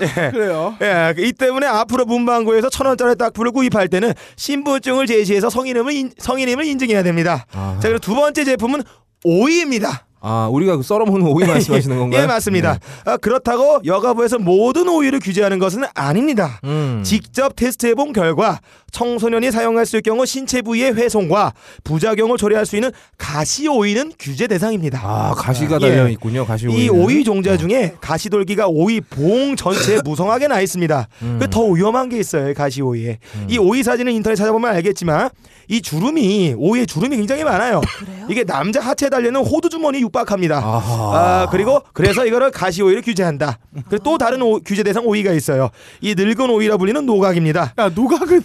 [0.02, 0.30] 예.
[0.32, 0.76] 그래요.
[0.84, 6.66] 예, 이 때문에 앞으로 문방구에서 천 원짜리 딱풀을 구입할 때는 신분증을 제시해서 성인임을 인, 성인임을
[6.66, 7.46] 인증해야 됩니다.
[7.52, 8.84] 자 그리고 두 번째 제품은
[9.24, 10.06] 오이입니다.
[10.22, 12.24] 아 우리가 그 썰어먹는 오이 말씀하시는 건가요?
[12.24, 12.80] 예 맞습니다.
[13.06, 16.60] 아, 그렇다고 여가부에서 모든 오이를 규제하는 것은 아닙니다.
[16.64, 17.02] 음.
[17.06, 18.60] 직접 테스트해본 결과
[18.92, 24.48] 청소년이 사용할 수 있을 경우 신체 부위의 훼손과 부작용을 초래할 수 있는 가시 오이는 규제
[24.48, 25.00] 대상입니다.
[25.04, 25.90] 아 가시가 예.
[25.90, 26.46] 달려 있군요.
[26.46, 26.86] 가시 오이.
[26.86, 31.08] 이 오이 종자 중에 가시돌기가 오이 봉 전체에 무성하게 나 있습니다.
[31.24, 31.38] 음.
[31.40, 33.20] 그더 위험한 게 있어요, 가시 오이에.
[33.48, 35.30] 이 오이 사진을 인터넷 찾아보면 알겠지만
[35.68, 37.82] 이 주름이 오이에 주름이 굉장히 많아요.
[38.00, 38.26] 그래요?
[38.30, 40.58] 이게 남자 하체에 달리는 호두 주머니 육박합니다.
[40.58, 41.44] 아하.
[41.44, 43.60] 아 그리고 그래서 이거를 가시 오이를 규제한다.
[43.88, 45.70] 그리고 또 다른 오- 규제 대상 오이가 있어요.
[46.02, 47.74] 이 늙은 오이라 불리는 노각입니다.
[47.78, 48.42] 야 노각은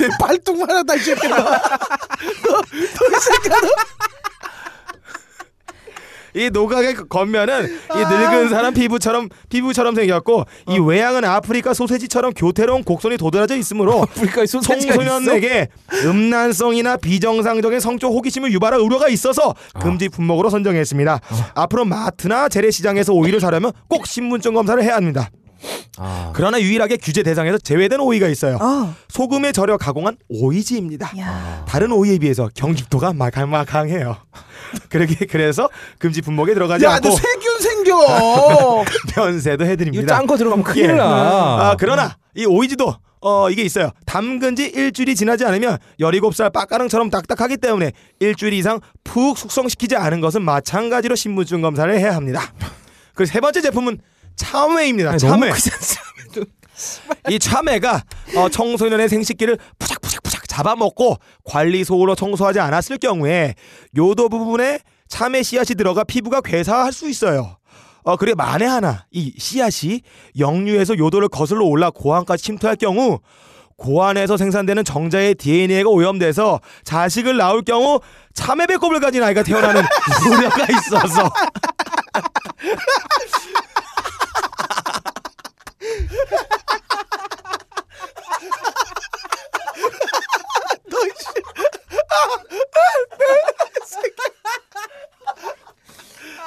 [0.00, 1.36] 내 발톱만 하다 이 새끼야.
[1.36, 3.60] 너너이 새끼야.
[3.60, 3.68] 너.
[6.34, 12.84] 이 노각의 그 겉면은 이 늙은 사람 피부처럼 피부처럼 생겼고 이 외양은 아프리카 소세지처럼 교태로운
[12.84, 15.04] 곡선이 도드라져 있으므로 아프리카에 소세지가 있어?
[15.04, 15.68] 청소년에게
[16.04, 21.18] 음란성이나 비정상적인 성적 호기심을 유발할 우려가 있어서 금지 품목으로 선정했습니다.
[21.54, 25.30] 앞으로 마트나 재래시장에서 오이를 사려면 꼭 신분증 검사를 해야 합니다.
[25.98, 26.32] 아.
[26.34, 28.56] 그러나 유일하게 규제 대상에서 제외된 오이가 있어요.
[28.60, 28.94] 어.
[29.08, 31.12] 소금에 절여 가공한 오이지입니다.
[31.18, 31.64] 야.
[31.68, 34.16] 다른 오이에 비해서 경직도가 마강마강해요.
[34.88, 35.68] 그러게 그래서
[35.98, 38.84] 금지 품목에 들어가지 야, 않고 너 세균 생겨.
[39.16, 40.16] 면세도 이거 해드립니다.
[40.16, 40.94] 짠거 들어가면 큰일 예.
[40.94, 41.04] 나.
[41.70, 43.90] 아, 그러나 이 오이지도 어 이게 있어요.
[44.06, 50.42] 담근 지 일주일이 지나지 않으면 17살 빡가능처럼 딱딱하기 때문에 일주일 이상 푹 숙성시키지 않은 것은
[50.42, 52.42] 마찬가지로 신분증 검사를 해야 합니다.
[53.14, 53.98] 그리고 세 번째 제품은
[54.38, 55.10] 참외입니다.
[55.10, 55.52] 아니, 참외.
[57.28, 58.04] 이 참외가
[58.36, 63.54] 어, 청소년의 생식기를 푸작푸작푸작 잡아먹고 관리소로 청소하지 않았을 경우에
[63.96, 67.56] 요도 부분에 참외 씨앗이 들어가 피부가 괴사할 수 있어요.
[68.04, 70.02] 어 그리고 만에 하나 이 씨앗이
[70.38, 73.18] 역류해서 요도를 거슬러 올라 고안까지 침투할 경우
[73.76, 78.00] 고안에서 생산되는 정자의 DNA가 오염돼서 자식을 낳을 경우
[78.34, 79.82] 참외 배꼽을 가진 아이가 태어나는
[80.30, 81.30] 우려가 있어서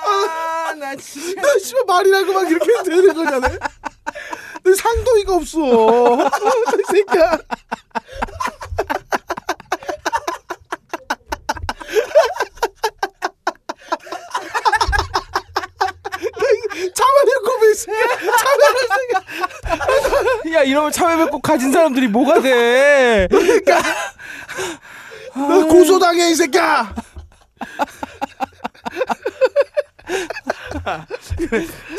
[0.03, 1.41] 아 나 진짜.
[1.41, 3.47] 너 씨발 말이라고 막 이렇게 해도 되는 거잖아.
[4.63, 5.59] 너 상도이가 없어.
[6.79, 7.37] 이 새끼야.
[16.95, 17.41] 참아낼
[20.53, 23.27] 야 이러면 참외 뱉고 가진 사람들이 뭐가 돼?
[25.35, 26.93] 너 고소당해 이 새끼야.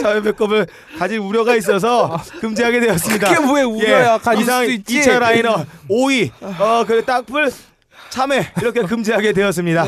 [0.00, 0.66] 참외 배꼽을
[0.98, 3.28] 가질 우려가 있어서 금지하게 되었습니다.
[3.28, 4.18] 그게 뭐에 우려야?
[4.18, 4.64] 가질 이상.
[4.66, 7.50] 2차 라이너, 오이, 어, 그 딱풀,
[8.10, 9.84] 참외 이렇게 금지하게 되었습니다.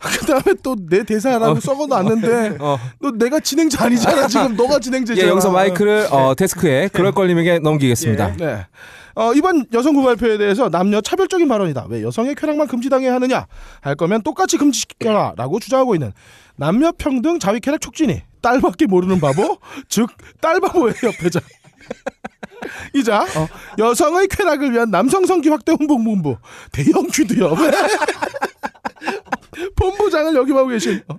[0.00, 2.78] 그다음에 또 내 대사라고 썩어놨는데 어.
[3.00, 5.22] 너 내가 진행자 아니잖아 지금 너가 진행자잖아.
[5.26, 8.34] 예 여기서 마이크를 어, 데스크에 그럴 걸님에게 넘기겠습니다.
[8.38, 8.66] 네.
[9.14, 11.86] 어, 이번 여성 구 발표에 대해서 남녀 차별적인 발언이다.
[11.88, 13.46] 왜 여성의 쾌락만 금지당해야 하느냐?
[13.80, 16.12] 할 거면 똑같이 금지시켜라라고 주장하고 있는
[16.56, 21.42] 남녀 평등 자위 쾌락 촉진이 딸밖에 모르는 바보, 즉 딸바보의 협회장.
[22.94, 26.36] 이자 어, 여성의 쾌락을 위한 남성 성기 확대 홍보본부
[26.72, 27.56] 대형 퀴드협
[29.76, 31.18] 본부장을 역임하고 계신 어,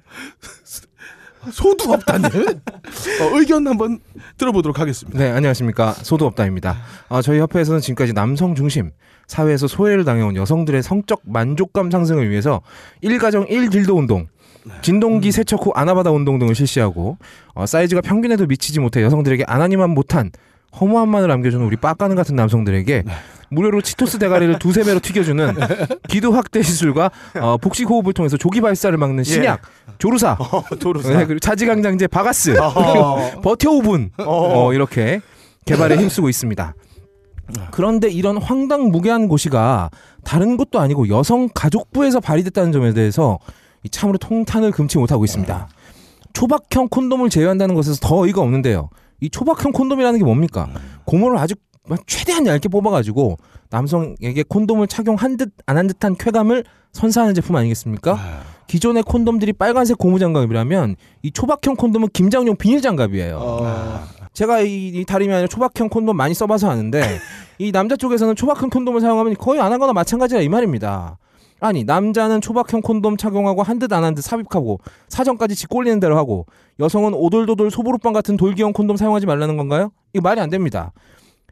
[1.52, 4.00] 소두 없다님 어, 의견 한번
[4.38, 5.18] 들어보도록 하겠습니다.
[5.18, 5.94] 네, 안녕하십니까.
[5.94, 6.78] 소도업다입니다.
[7.10, 8.92] 아, 저희 협회에서는 지금까지 남성 중심,
[9.28, 12.62] 사회에서 소외를 당해온 여성들의 성적 만족감 상승을 위해서
[13.04, 14.28] 1가정 1딜도 운동,
[14.82, 17.18] 진동기 세척 후 아나바다 운동 등을 실시하고
[17.54, 20.32] 어, 사이즈가 평균에도 미치지 못해 여성들에게 아나니만 못한
[20.80, 23.04] 허무함만을 남겨주는 우리 빡가는 같은 남성들에게
[23.52, 25.56] 무료로 치토스 대가리를 두세 배로 튀겨주는
[26.08, 29.62] 기도 확대 시술과 어, 복식 호흡을 통해서 조기 발사를 막는 신약
[29.98, 30.38] 조루사
[30.80, 31.10] 도루사.
[31.10, 32.54] 네, 그리고 자지강장제 바가스.
[32.54, 34.24] 그리고 버텨오븐 어.
[34.68, 35.20] 어, 이렇게
[35.66, 36.74] 개발에 힘쓰고 있습니다.
[37.72, 39.90] 그런데 이런 황당무계한 고시가
[40.24, 43.38] 다른 곳도 아니고 여성 가족부에서 발휘됐다는 점에 대해서
[43.84, 45.68] 이 참으로 통탄을 금치 못하고 있습니다.
[46.34, 48.90] 초박형 콘돔을 제외한다는 것에서 더 어이가 없는데요.
[49.20, 50.70] 이 초박형 콘돔이라는 게 뭡니까?
[51.04, 51.56] 고무를 아주
[52.06, 53.38] 최대한 얇게 뽑아가지고
[53.70, 58.18] 남성에게 콘돔을 착용한 듯 안 한 듯한 쾌감을 선사하는 제품 아니겠습니까?
[58.68, 63.38] 기존의 콘돔들이 빨간색 고무 장갑이라면 이 초박형 콘돔은 김장용 비닐 장갑이에요.
[63.42, 64.04] 어.
[64.34, 67.02] 제가 이, 이 다름이 아니라 초박형 콘돔 많이 써봐서 아는데
[67.58, 71.18] 이 남자 쪽에서는 초박형 콘돔을 사용하면 거의 안 하거나 마찬가지라 이 말입니다.
[71.60, 76.46] 아니 남자는 초박형 콘돔 착용하고 한 듯 안 한 듯 삽입하고 사정까지 짓골리는 대로 하고
[76.80, 79.92] 여성은 오돌도돌 소보루빵 같은 돌기형 콘돔 사용하지 말라는 건가요?
[80.14, 80.92] 이거 말이 안 됩니다.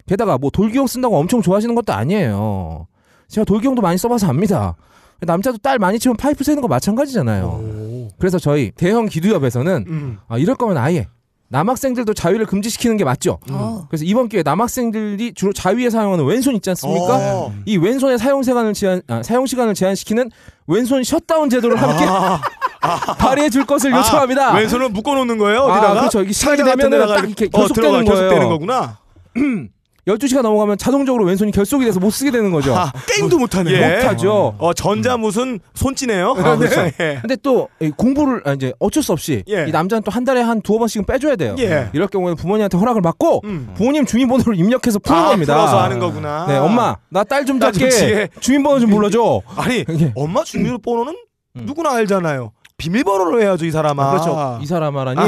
[0.07, 2.88] 게다가 뭐 돌기형 쓴다고 엄청 좋아하시는 것도 아니에요.
[3.27, 4.75] 제가 돌기형도 많이 써봐서 압니다.
[5.21, 8.09] 남자도 딸 많이 치면 파이프 새는 거 마찬가지잖아요.
[8.17, 10.17] 그래서 저희 대형 기두협에서는 음.
[10.27, 11.07] 아, 이럴 거면 아예
[11.49, 13.39] 남학생들도 자위를 금지시키는 게 맞죠.
[13.51, 13.85] 어.
[13.89, 17.17] 그래서 이번 기회에 남학생들이 주로 자위에 사용하는 왼손 있지 않습니까?
[17.17, 17.53] 어.
[17.65, 20.29] 이 왼손의 사용 시간을 제한 아, 사용 시간을 제한시키는
[20.67, 22.05] 왼손 셧다운 제도를 함께
[23.17, 24.51] 발의해 줄 것을 요청합니다.
[24.53, 25.99] 아, 왼손을 묶어 놓는 거예요 아, 어디다가?
[26.01, 26.21] 그렇죠.
[26.21, 28.05] 이게 시간이 되면은 데다가 딱 이렇게 어, 들어가, 거예요.
[28.05, 28.99] 결속되는 거구나.
[30.10, 32.76] 12시가 넘어가면 자동적으로 왼손이 결속이 돼서 못 쓰게 되는 거죠.
[32.76, 33.72] 아, 게임도 못 하네.
[33.72, 33.98] 예.
[33.98, 34.56] 못 하죠.
[34.58, 36.32] 어 전자 무슨 손찌네요.
[36.38, 36.82] 아, 그렇죠.
[37.00, 37.19] 예.
[37.22, 39.65] 근데 또이 공부를 아, 이제 어쩔 수 없이 예.
[39.67, 41.56] 이 남자는 또 한 달에 한 두어 번씩은 빼줘야 돼요.
[41.60, 41.89] 예.
[41.93, 43.69] 이럴 경우에는 부모님한테 허락을 받고 음.
[43.76, 45.54] 부모님 주민번호를 입력해서 푸는 아, 겁니다.
[45.56, 46.45] 풀어서 하는 거구나.
[46.48, 48.28] 네, 엄마 나 딸 좀 잡게.
[48.39, 49.41] 주민번호 좀 불러줘.
[49.56, 50.12] 아니 이게.
[50.17, 51.13] 엄마 주민번호는
[51.58, 51.62] 음.
[51.65, 52.52] 누구나 알잖아요.
[52.79, 54.09] 비밀번호로 해야죠 이 사람아.
[54.11, 54.59] 그렇죠.
[54.61, 55.19] 이 사람아라니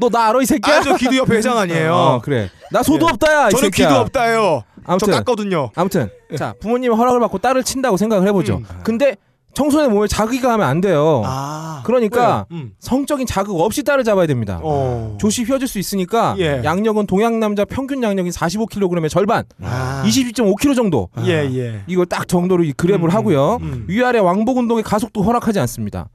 [0.00, 0.78] 너나 알아 이 새끼야?
[0.78, 1.92] 아 저 기도 옆에 회장 아니에요.
[1.92, 2.48] 어, 그래.
[2.72, 3.10] 나 소도 예.
[3.12, 3.88] 없다야 이 저는 새끼야.
[3.88, 4.62] 기도 없다요.
[4.86, 5.70] 아무튼 저 깠거든요.
[5.74, 8.56] 아무튼 자 부모님의 허락을 받고 딸을 친다고 생각을 해보죠.
[8.58, 8.64] 음.
[8.84, 9.16] 근데
[9.54, 11.22] 청소년 몸에 자극이 가면 안 돼요.
[11.24, 12.44] 아 그러니까?
[12.52, 12.72] 음.
[12.78, 14.60] 성적인 자극 없이 딸을 잡아야 됩니다.
[14.62, 15.16] 어.
[15.18, 16.60] 조시 휘어질 수 있으니까 예.
[16.62, 20.02] 양력은 동양 남자 평균 양력인 45kg의 절반, 아.
[20.06, 21.08] 22.5kg 정도.
[21.24, 21.80] 예 예.
[21.86, 23.58] 이걸 딱 정도로 이 그랩을 음, 하고요.
[23.62, 23.84] 음.
[23.88, 26.08] 위아래 왕복 운동의 가속도 허락하지 않습니다.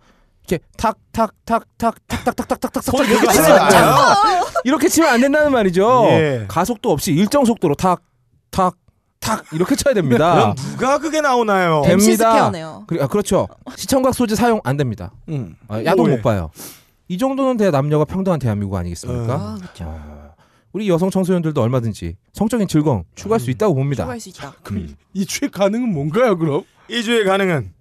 [0.47, 3.81] 이렇게 탁탁탁탁탁탁탁탁탁탁탁 손 이렇게 이렇게 치면 안 돼요.
[3.81, 6.05] 치면 이렇게 치면 안 된다는 말이죠.
[6.09, 6.45] 예.
[6.47, 8.75] 가속도 없이 일정 속도로 탁탁탁
[9.53, 10.33] 이렇게 쳐야 됩니다.
[10.33, 11.81] 그럼 누가 그게 나오나요?
[11.83, 12.31] 됨- MC 됩니다.
[12.31, 12.83] 스퀘어네요.
[12.87, 13.47] 그래, 아, 그렇죠.
[13.75, 15.11] 시청각 소재 사용 안 됩니다.
[15.29, 15.55] 음.
[15.67, 16.15] 아, 야동 왜?
[16.15, 16.49] 못 봐요.
[17.07, 19.33] 이 정도는 돼야 남녀가 평등한 대한민국 아니겠습니까?
[19.33, 19.83] 아, 그렇죠.
[19.87, 20.31] 어,
[20.71, 24.03] 우리 여성 청소년들도 얼마든지 성적인 즐거움 추구할 수 있다고 봅니다.
[24.03, 24.53] 추가할 수 있다.
[24.63, 26.63] 그럼 이최 가능은 뭔가요, 그럼?
[26.89, 27.73] 이주에 가능은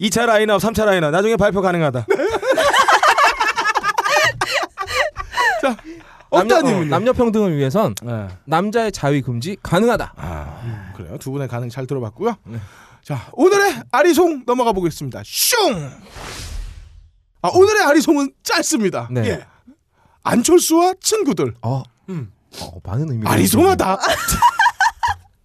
[0.00, 2.06] 2차 라인업, 3차 라인업 나중에 발표 가능하다.
[6.34, 6.80] 남녀, 없다님은요?
[6.80, 8.28] 어, 남녀 평등을 위해선 네.
[8.44, 10.14] 남자의 자위 금지 가능하다.
[10.16, 11.16] 아, 그래요.
[11.18, 12.36] 두 분의 가능 잘 들어봤고요.
[12.44, 12.58] 네.
[13.02, 15.22] 자, 오늘의 아리송 넘어가 보겠습니다.
[15.24, 15.90] 슝!
[17.42, 19.08] 아, 오늘의 아리송은 짧습니다.
[19.10, 19.28] 네.
[19.28, 19.46] 예.
[20.24, 21.54] 안철수와 친구들.
[21.62, 22.32] 어, 음.
[22.60, 23.98] 어, 많은 의미가 아리송하다.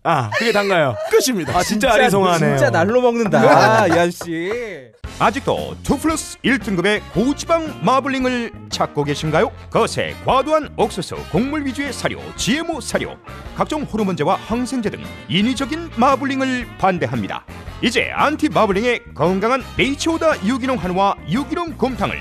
[0.03, 0.95] 아 그게 단가요.
[1.11, 1.57] 끝입니다.
[1.57, 2.57] 아 진짜 아리송하네요.
[2.57, 3.87] 진짜 날로 먹는다.
[3.87, 4.89] 이 아저씨.
[5.19, 9.51] 아직도 2 플러스 1등급의 고지방 마블링을 찾고 계신가요?
[9.69, 13.17] 거세, 과도한 옥수수, 곡물 위주의 사료, GMO 사료,
[13.53, 17.43] 각종 호르몬제와 항생제 등 인위적인 마블링을 반대합니다.
[17.81, 22.17] 이제 안티 마블링의 건강한 네이처오다 유기농 한우와 유기농 곰탕을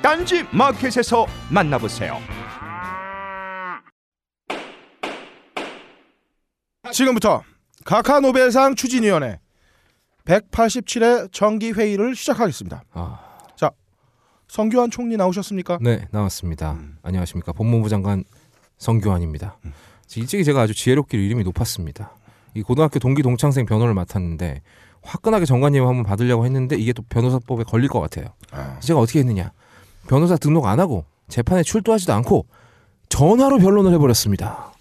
[0.00, 2.20] 딴지 마켓에서 만나보세요.
[6.92, 7.42] 지금부터
[7.84, 9.38] 카카 노벨상 추진위원회
[10.24, 12.82] 187회 정기 회의를 시작하겠습니다.
[12.92, 13.20] 아,
[14.48, 15.78] 성규환 총리 나오셨습니까?
[15.80, 16.78] 네 나왔습니다.
[17.02, 18.24] 안녕하십니까 법무부 장관
[18.78, 19.58] 성규환입니다.
[20.16, 22.12] 일찍이 제가 아주 지혜롭기로 이름이 높았습니다.
[22.54, 24.62] 이 고등학교 동기 동창생 변호를 맡았는데
[25.02, 28.28] 화끈하게 정관님 한번 받으려고 했는데 이게 또 변호사법에 걸릴 것 같아요.
[28.52, 28.78] 아.
[28.80, 29.52] 제가 어떻게 했느냐?
[30.08, 32.46] 변호사 등록 안 하고 재판에 출두하지도 않고
[33.08, 34.72] 전화로 변론을 해버렸습니다.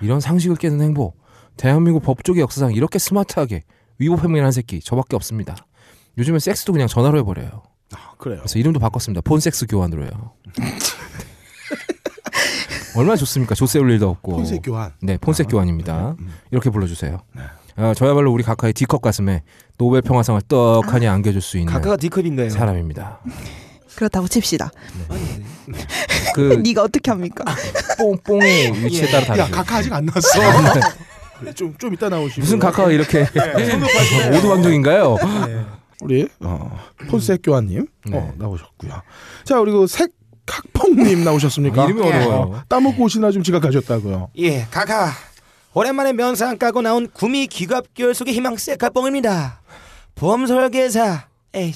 [0.00, 1.14] 이런 상식을 깨는 행보,
[1.56, 3.62] 대한민국 법조계 역사상 이렇게 스마트하게
[3.98, 5.56] 위법 행위를 한 새끼 저밖에 없습니다.
[6.18, 7.62] 요즘은 섹스도 그냥 전화로 해버려요.
[7.94, 8.38] 아, 그래요.
[8.40, 9.20] 그래서 이름도 바꿨습니다.
[9.22, 10.32] 폰섹스 교환으로 해요.
[12.96, 13.54] 얼마나 좋습니까?
[13.54, 14.32] 조세 올 일도 없고.
[14.36, 14.92] 폰세 교환.
[15.02, 16.16] 네, 폰색 교환입니다.
[16.18, 16.32] 음.
[16.50, 17.18] 이렇게 불러주세요.
[17.76, 19.42] 아, 저야말로 우리 각하의 D컵 가슴에
[19.76, 22.48] 노벨 평화상을 떡하니 안겨줄 수 있는 각하가 D컵인가요?
[22.48, 23.20] 사람입니다.
[23.96, 24.70] 그렇다고 칩시다.
[26.34, 27.44] 그 네가 어떻게 합니까?
[27.98, 29.50] 뽕뽕의 위치에 따라 야, 다르죠.
[29.52, 30.28] 카카 아직 안 나왔어.
[31.40, 32.40] 그래, 좀, 좀 이따 나오시고.
[32.40, 33.26] 무슨 각하가 이렇게
[34.36, 35.16] 오두방정인가요?
[36.02, 38.18] 우리 어, 폰세 교환님 네.
[38.18, 39.02] 어, 나오셨고요.
[39.44, 41.84] 자, 그리고 색학봉님 나오셨습니까?
[41.86, 42.62] 이름이 어려워요.
[42.68, 44.30] 따먹고 오시나 좀 지각하셨다고요.
[44.38, 45.10] 예, 각하.
[45.72, 49.60] 오랜만에 면상 까고 나온 구미 기갑 결 속의 희망 셀카뽕입니다.
[50.14, 51.26] 보험 설계사.
[51.54, 51.72] 에이,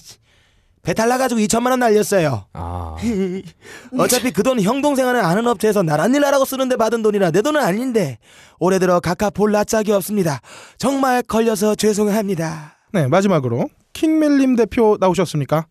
[0.83, 2.47] 배탈 나가지고 2천만 원 날렸어요.
[2.55, 2.97] 아,
[3.99, 7.61] 어차피 그 돈 형 동생하는 아는 업체에서 나란 일 하라고 쓰는데 받은 돈이라 내 돈은
[7.61, 8.19] 아닌데
[8.59, 10.41] 올해 들어 각하 볼라 짝이 없습니다.
[10.79, 12.77] 정말 걸려서 죄송합니다.
[12.93, 15.67] 네, 마지막으로 킹멜님 대표 나오셨습니까?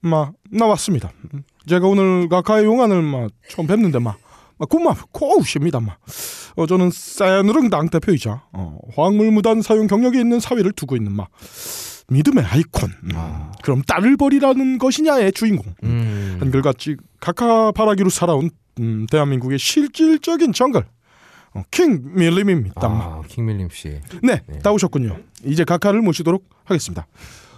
[0.00, 1.10] 마 나왔습니다.
[1.68, 4.14] 제가 오늘 가카의 용안을 마 처음 뵙는데 마
[4.70, 5.96] 고마 고우십니다 마.
[6.56, 11.26] 어, 저는 사야누릉당 대표이자 어, 화학물 무단 사용 경력이 있는 사회를 두고 있는 마
[12.08, 12.90] 믿음의 아이콘.
[13.04, 13.52] 음, 아.
[13.62, 15.74] 그럼 딸을 버리라는 것이냐의 주인공.
[15.82, 16.36] 음.
[16.40, 18.50] 한결같이 각하바라기로 살아온
[18.80, 20.84] 음, 대한민국의 실질적인 정글.
[21.54, 22.86] 어, 킹 밀림입니다.
[22.86, 24.00] 아, 킹 밀림 씨.
[24.22, 24.58] 네, 네.
[24.60, 25.18] 다 오셨군요.
[25.44, 27.06] 이제 각하를 모시도록 하겠습니다.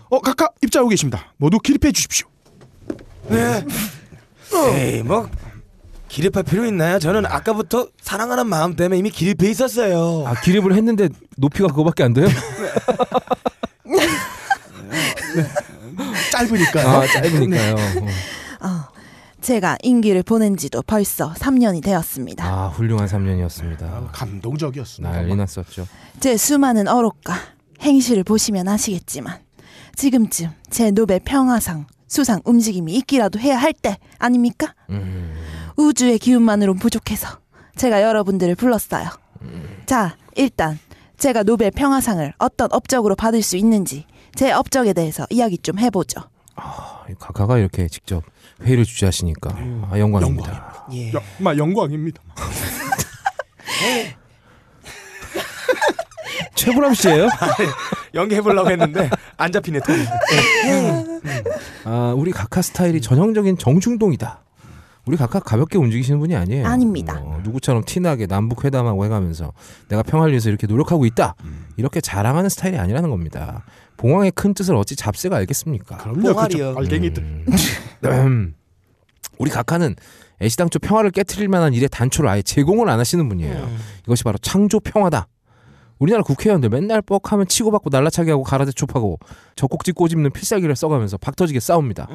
[0.08, 1.32] 어, 각하 입장하고 계십니다.
[1.36, 2.28] 모두 기립해 주십시오.
[3.28, 3.64] 네.
[4.74, 5.28] 에이 뭐
[6.08, 6.98] 기립할 필요 있나요?
[6.98, 10.26] 저는 아까부터 사랑하는 마음 때문에 이미 기립해 있었어요.
[10.26, 12.28] 아, 기립을 했는데 높이가 그거밖에 안 돼요?
[16.32, 16.80] 짧으니까.
[16.80, 17.74] 아, 짧으니까요.
[17.74, 18.66] 어.
[18.66, 18.84] 어,
[19.40, 22.44] 제가 임기를 보낸 지도 벌써 3년이 되었습니다.
[22.44, 24.08] 아, 훌륭한 3년이었습니다.
[24.12, 25.12] 감동적이었습니다.
[25.14, 25.86] 난리 났었죠.
[26.20, 27.34] 제 수많은 어록과
[27.80, 29.38] 행실을 보시면 아시겠지만
[29.94, 34.74] 지금쯤 제 노벨 평화상 수상 움직임이 있기라도 해야 할 때 아닙니까?
[34.90, 35.34] 음.
[35.76, 37.28] 우주의 기운만으론 부족해서
[37.76, 39.08] 제가 여러분들을 불렀어요.
[39.86, 40.78] 자, 일단
[41.18, 44.04] 제가 노벨 평화상을 어떤 업적으로 받을 수 있는지
[44.38, 46.20] 제 업적에 대해서 이야기 좀 해보죠.
[46.54, 48.22] 아, 이 각하가 이렇게 직접
[48.62, 49.50] 회의를 주재하시니까
[49.90, 50.86] 아, 영광입니다.
[50.92, 51.08] 예.
[51.08, 52.22] 야, 마 영광입니다.
[56.54, 57.28] 최불암 씨예요?
[58.14, 60.04] 연기해 보려고 했는데 안 잡히네 톤이.
[61.82, 64.44] 아, 우리 각하 스타일이 전형적인 정중동이다.
[65.08, 66.66] 우리 각하 가볍게 움직이시는 분이 아니에요.
[66.66, 67.18] 아닙니다.
[67.24, 69.54] 어, 누구처럼 티나게 남북 회담하고 해가면서
[69.88, 71.34] 내가 평화를 위해서 이렇게 노력하고 있다.
[71.78, 73.64] 이렇게 자랑하는 스타일이 아니라는 겁니다.
[73.96, 75.96] 봉황의 큰 뜻을 어찌 잡새가 알겠습니까?
[75.96, 76.74] 그럼요, 뽕알이요.
[76.74, 77.22] 그쪽 알갱이들.
[78.04, 78.54] 음.
[79.38, 79.96] 우리 각하는
[80.42, 83.66] 애시당초 평화를 깨트릴 만한 일의 단초를 아예 제공을 안 하시는 분이에요.
[84.02, 85.26] 이것이 바로 창조 평화다.
[85.98, 89.18] 우리나라 국회의원들 맨날 뻑하면 치고받고 날라차기 하고 가라데 촉하고
[89.56, 92.08] 젖꼭지 꼬집는 필살기를 써가면서 박터지게 싸웁니다.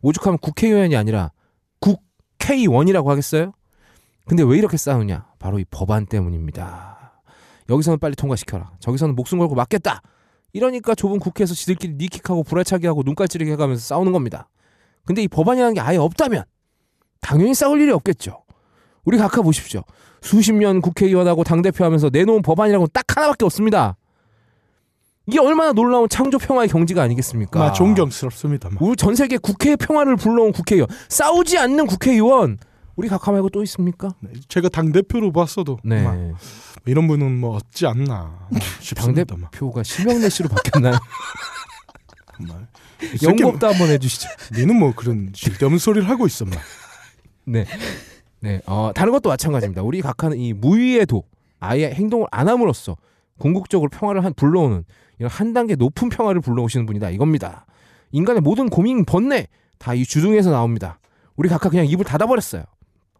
[0.00, 1.32] 오죽하면 국회의원이 아니라
[1.80, 2.06] 국
[2.42, 3.52] 회의원이라고 하겠어요?
[4.26, 5.26] 근데 왜 이렇게 싸우냐?
[5.38, 7.22] 바로 이 법안 때문입니다.
[7.68, 8.72] 여기서는 빨리 통과시켜라.
[8.80, 10.02] 저기서는 목숨 걸고 맞겠다.
[10.52, 14.48] 이러니까 좁은 국회에서 지들끼리 니킥하고 불알차기 하고 눈깔 찌르기 해가면서 싸우는 겁니다.
[15.04, 16.44] 근데 이 법안이라는 게 아예 없다면
[17.20, 18.42] 당연히 싸울 일이 없겠죠.
[19.04, 19.82] 우리 각하 보십시오.
[20.20, 23.96] 수십 년 국회의원하고 당대표 하면서 내놓은 법안이라고는 딱 하나밖에 없습니다.
[25.26, 27.58] 이게 얼마나 놀라운 창조 평화의 경지가 아니겠습니까?
[27.58, 28.70] 마 존경스럽습니다.
[28.70, 28.76] 마.
[28.80, 32.58] 우리 전 세계 국회의 평화를 불러온 국회의원, 싸우지 않는 국회의원,
[32.94, 34.10] 우리 각하 말고 또 있습니까?
[34.20, 36.02] 네, 제가 당 대표로 봤어도 네.
[36.02, 36.16] 마,
[36.86, 38.48] 이런 분은 뭐 없지 않나.
[38.50, 38.58] 마.
[38.94, 40.94] 당대표가 심영래 씨로 바뀌었나요?
[42.38, 42.68] 정말.
[43.22, 44.28] 연구업도 한번 해주시죠.
[44.54, 46.26] 니는 뭐 그런 쓸데없는 소리를 하고.
[46.46, 46.56] 마.
[47.44, 47.66] 네.
[48.40, 48.60] 네.
[48.66, 49.82] 어, 다른 것도 마찬가지입니다.
[49.82, 51.24] 우리 각하는 이 무위의 도,
[51.58, 52.96] 아예 행동을 안 함으로써
[53.38, 54.84] 궁극적으로 평화를 한 불러오는
[55.24, 57.10] 한 단계 높은 평화를 불러오시는 분이다.
[57.10, 57.66] 이겁니다.
[58.12, 59.46] 인간의 모든 고민, 번뇌
[59.78, 60.98] 다 이 주둥이에서 나옵니다.
[61.36, 62.64] 우리 각하 그냥 입을 닫아버렸어요.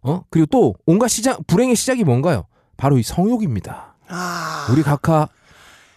[0.02, 0.22] 어?
[0.30, 2.44] 그리고 또 온갖 시작, 불행의 시작이 뭔가요?
[2.76, 3.94] 바로 이 성욕입니다.
[4.08, 5.26] 아, 우리 각하,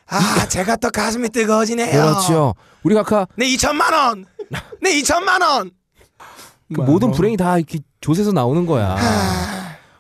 [0.08, 1.92] 아 제가 또 가슴이 뜨거워지네요.
[1.92, 2.56] 그렇죠.
[2.84, 4.26] 우리 각하 내 2천만 원.
[4.82, 5.72] 내 2천만 원.
[6.74, 7.18] 그 마, 모든 뭐.
[7.18, 8.96] 불행이 다 이렇게 조세서 나오는 거야.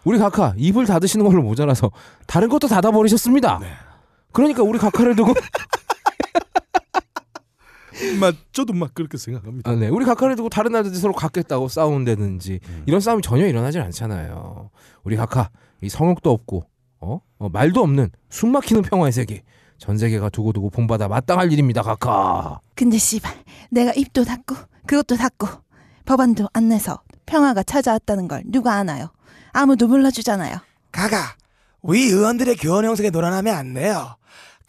[0.04, 1.91] 우리 각하 입을 닫으시는 걸로 모자라서
[2.26, 3.60] 다른 것도 닫아 버리셨습니다.
[4.32, 5.34] 그러니까 우리 각하를 두고
[8.20, 9.70] 마, 저도 막 그렇게 생각합니다.
[9.70, 9.88] 아, 네.
[9.88, 14.70] 우리 각하를 두고 다른 나라들 서로 갖겠다고 싸운다든지 이런 싸움이 전혀 일어나질 않잖아요.
[15.04, 15.50] 우리 각하
[15.82, 16.66] 이 성욕도 없고
[17.02, 17.22] 어?
[17.38, 19.43] 어, 말도 없는 숨막히는 평화의 세계
[19.78, 22.60] 전 세계가 두고두고 본받아 마땅할 일입니다, 각하.
[22.76, 23.34] 근데 씨발
[23.72, 25.47] 내가 입도 닫고 그것도 닫고
[26.06, 29.10] 법안도 안 내서 평화가 찾아왔다는 걸 누가 아나요?
[29.52, 30.58] 아무도 몰라주잖아요.
[30.91, 31.36] 가가
[31.82, 34.16] 우리 의원들의 교원 형식에 놀아나면 안 돼요.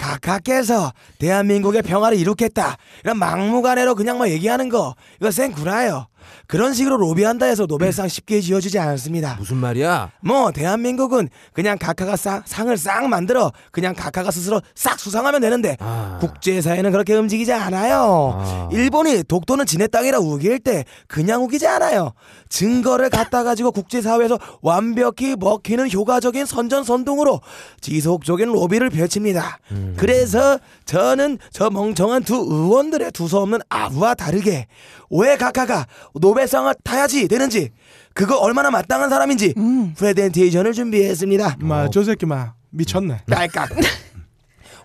[0.00, 6.06] 각하께서 대한민국의 평화를 이룩했다 이런 막무가내로 그냥 뭐 얘기하는 거 이거 생구라요.
[6.46, 9.36] 그런 식으로 로비한다 해서 노벨상 쉽게 지어주지 않습니다.
[9.38, 10.10] 무슨 말이야?
[10.20, 16.18] 뭐 대한민국은 그냥 각하가 싹 상을 싹 만들어 그냥 각하가 스스로 싹 수상하면 되는데 아.
[16.20, 18.34] 국제사회는 그렇게 움직이지 않아요.
[18.38, 18.68] 아.
[18.72, 22.12] 일본이 독도는 지네 땅이라 우길 때 그냥 우기지 않아요.
[22.48, 27.40] 증거를 갖다 가지고 국제사회에서 완벽히 먹히는 효과적인 선전선동으로
[27.80, 29.58] 지속적인 로비를 펼칩니다.
[29.70, 29.94] 음.
[29.96, 34.66] 그래서 저는 저 멍청한 두 의원들의 두서없는 아부와 다르게
[35.10, 37.70] 왜 각하가 노벨상을 타야지 되는지
[38.14, 39.94] 그거 얼마나 마땅한 사람인지 음.
[39.96, 41.56] 프레젠테이션을 준비했습니다.
[41.60, 43.22] 마, 저 새끼 마 미쳤네.
[43.28, 43.70] 딸깍.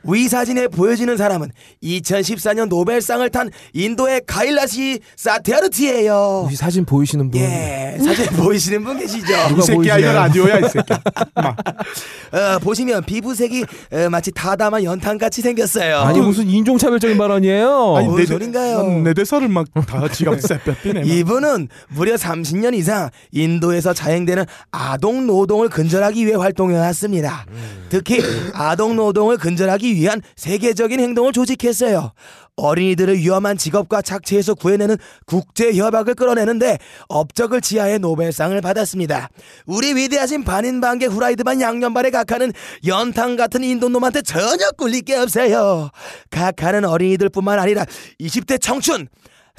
[0.08, 1.52] 위 사진에 보여지는 사람은
[1.84, 6.42] 2014년 노벨상을 탄 인도의 카일라시 사티아르티예요.
[6.44, 7.40] 혹시 사진 보이시는 분?
[7.42, 9.34] 예, 사진 보이시는 분 계시죠?
[9.58, 10.94] 이 새끼야 이거 라디오야 이 새끼.
[11.36, 11.50] 마.
[12.56, 16.00] 어, 보시면 피부색이 어, 마치 다담한 연탄같이 생겼어요.
[16.00, 17.96] 아니 무슨 인종차별적인 발언이에요?
[17.98, 18.84] 아니 뭔내 소린가요?
[18.84, 21.02] 난내 대사를 막 다 지가 쎄빼삐네.
[21.06, 27.46] 이분은 무려 30년 이상 인도에서 자행되는 아동 노동을 근절하기 위해 활동해 왔습니다.
[27.90, 28.22] 특히
[28.54, 32.12] 아동 노동을 근절하기 위한 세계적인 행동을 조직했어요.
[32.58, 36.78] 어린이들을 위험한 직업과 착취에서 구해내는 국제 협약을 끌어내는데
[37.10, 39.30] 업적을 지하해 노벨상을 받았습니다.
[39.66, 42.54] 우리 위대하신 반인반개 후라이드반 양념발의 각하는
[42.88, 45.90] 연탄 같은 인도놈한테 전혀 꿀릴 게 없어요.
[46.30, 47.86] 각하는 어린이들뿐만 아니라
[48.22, 49.08] 20대 청춘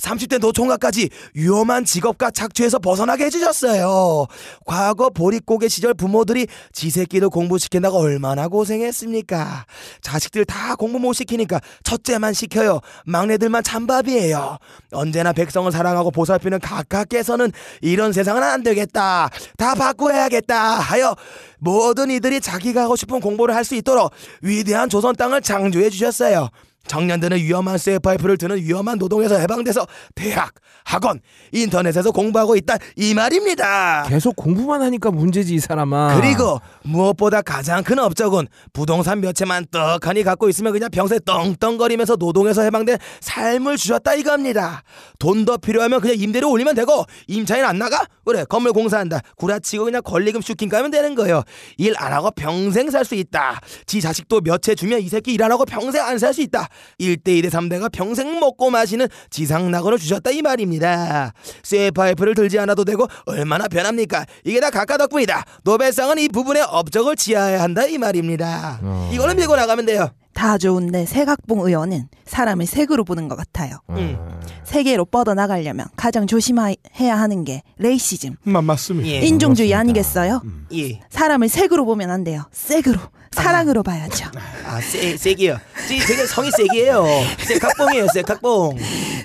[0.01, 4.27] 30대 노총각까지 위험한 직업과 착취에서 벗어나게 해주셨어요.
[4.65, 9.67] 과거 보릿고개 시절 부모들이 지 새끼도 공부시킨다고 얼마나 고생했습니까?
[10.01, 12.81] 자식들 다 공부 못 시키니까 첫째만 시켜요.
[13.05, 14.59] 막내들만 찬밥이에요.
[14.93, 19.29] 언제나 백성을 사랑하고 보살피는 각하께서는 이런 세상은 안 되겠다.
[19.59, 21.15] 다 바꿔야겠다 하여
[21.59, 26.51] 모든 이들이 자기가 하고 싶은 공부를 할 수 있도록 위대한 조선 땅을 창조해 주셨어요.
[26.87, 30.53] 청년들은 위험한 쇠파이프를 드는 위험한 노동에서 해방돼서 대학,
[30.85, 31.21] 학원,
[31.53, 34.05] 인터넷에서 공부하고 있다 이 말입니다.
[34.09, 36.21] 계속 공부만 하니까 문제지 이 사람아.
[36.21, 42.63] 그리고 무엇보다 가장 큰 업적은 부동산 몇 채만 떡하니 갖고 있으면 그냥 평생 떵떵거리면서 노동에서
[42.63, 44.83] 해방된 삶을 주셨다 이겁니다.
[45.19, 48.05] 돈 더 필요하면 그냥 임대료 올리면 되고 임차인 안 나가?
[48.25, 49.21] 그래 건물 공사한다.
[49.37, 51.43] 구라치고 그냥 권리금 슈킹 가면 되는 거예요.
[51.79, 53.61] 일 안 하고 평생 살 수 있다.
[53.87, 56.69] 지 자식도 몇 채 주면 이 새끼 일 안 하고 평생 안 살 수 있다.
[57.01, 61.33] 1대 2대 3대가 평생 먹고 마시는 지상 낙원을 주셨다 이 말입니다.
[61.63, 64.25] 쇠파이프를 들지 않아도 되고 얼마나 편합니까?
[64.45, 65.45] 이게 다 각하 덕분이다.
[65.65, 68.81] 노벨상은 이 부분에 업적을 지어야 한다 이 말입니다.
[69.13, 70.11] 이걸로 밀고 나가면 돼요.
[70.35, 73.79] 다 좋은데 세각봉 의원은 사람을 색으로 보는 것 같아요.
[73.91, 74.19] 음.
[74.65, 79.09] 세계로 뻗어 나가려면 가장 조심해야 하는 게 레이시즘, 마, 맞습니다.
[79.09, 79.21] 예.
[79.21, 80.43] 인종주의 아니겠어요?
[80.75, 81.01] 예.
[81.09, 82.43] 사람을 색으로 보면 안 돼요.
[82.53, 82.99] 색으로,
[83.43, 84.31] 사랑으로 봐야죠.
[84.65, 85.59] 아, 세, 세기요.
[85.89, 87.05] 지 되게 성이 세기예요.
[87.39, 88.77] 세각봉이에요, 세각봉.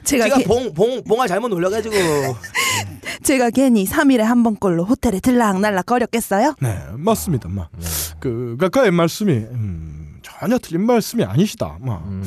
[0.04, 1.96] 제가 제가 게- 봉, 봉, 봉을 잘못 놀려가지고.
[3.24, 6.56] 제가 괜히 3일에 한 번꼴로 호텔에 들락날락 거렸겠어요?
[6.62, 7.50] 네, 맞습니다.
[7.50, 7.68] 마.
[8.20, 11.78] 그 각하의 말씀이 음, 전혀 틀린 말씀이 아니시다.
[11.82, 11.98] 마.
[12.06, 12.24] 음.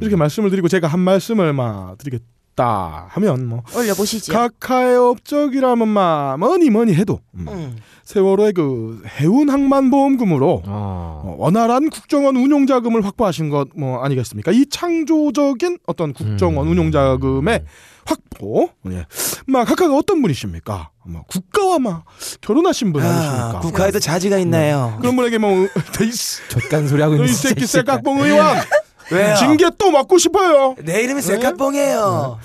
[0.00, 2.22] 이렇게 말씀을 드리고 제가 한 말씀을 마 드리겠
[2.58, 4.32] 다 하면 뭐 올려보시죠.
[4.32, 7.76] 각하의 업적이라면 마 뭐니 뭐니 해도 음, 음.
[8.04, 11.20] 세월호의 그 해운 항만 보험금으로 아.
[11.24, 14.50] 어, 원활한 국정원 운용 자금을 확보하신 것 뭐 아니겠습니까?
[14.50, 16.72] 이 창조적인 어떤 국정원 음.
[16.72, 17.64] 운용 자금의
[18.06, 18.70] 확보.
[18.90, 19.04] 예.
[19.46, 20.90] 막 각하가 어떤 분이십니까?
[21.04, 22.04] 뭐 국가와 막
[22.40, 23.58] 결혼하신 분 아니십니까?
[23.58, 24.96] 아, 국가에도 자지가 있나요?
[25.00, 25.50] 그런 분에게 뭐
[26.50, 27.82] 젖간 소리 하고 있는 새끼 이 새끼야.
[27.82, 28.56] 쇠깍봉 의원
[29.12, 29.34] 왜요?
[29.36, 30.74] 징계 또 맞고 싶어요.
[30.82, 32.38] 내 이름이 세카봉이에요.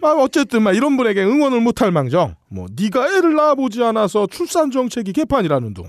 [0.00, 2.34] 막 어쨌든 막 이런 분에게 응원을 못할 망정.
[2.48, 5.84] 뭐 네가 애를 낳아보지 않아서 출산 정책이 개판이라는 둥.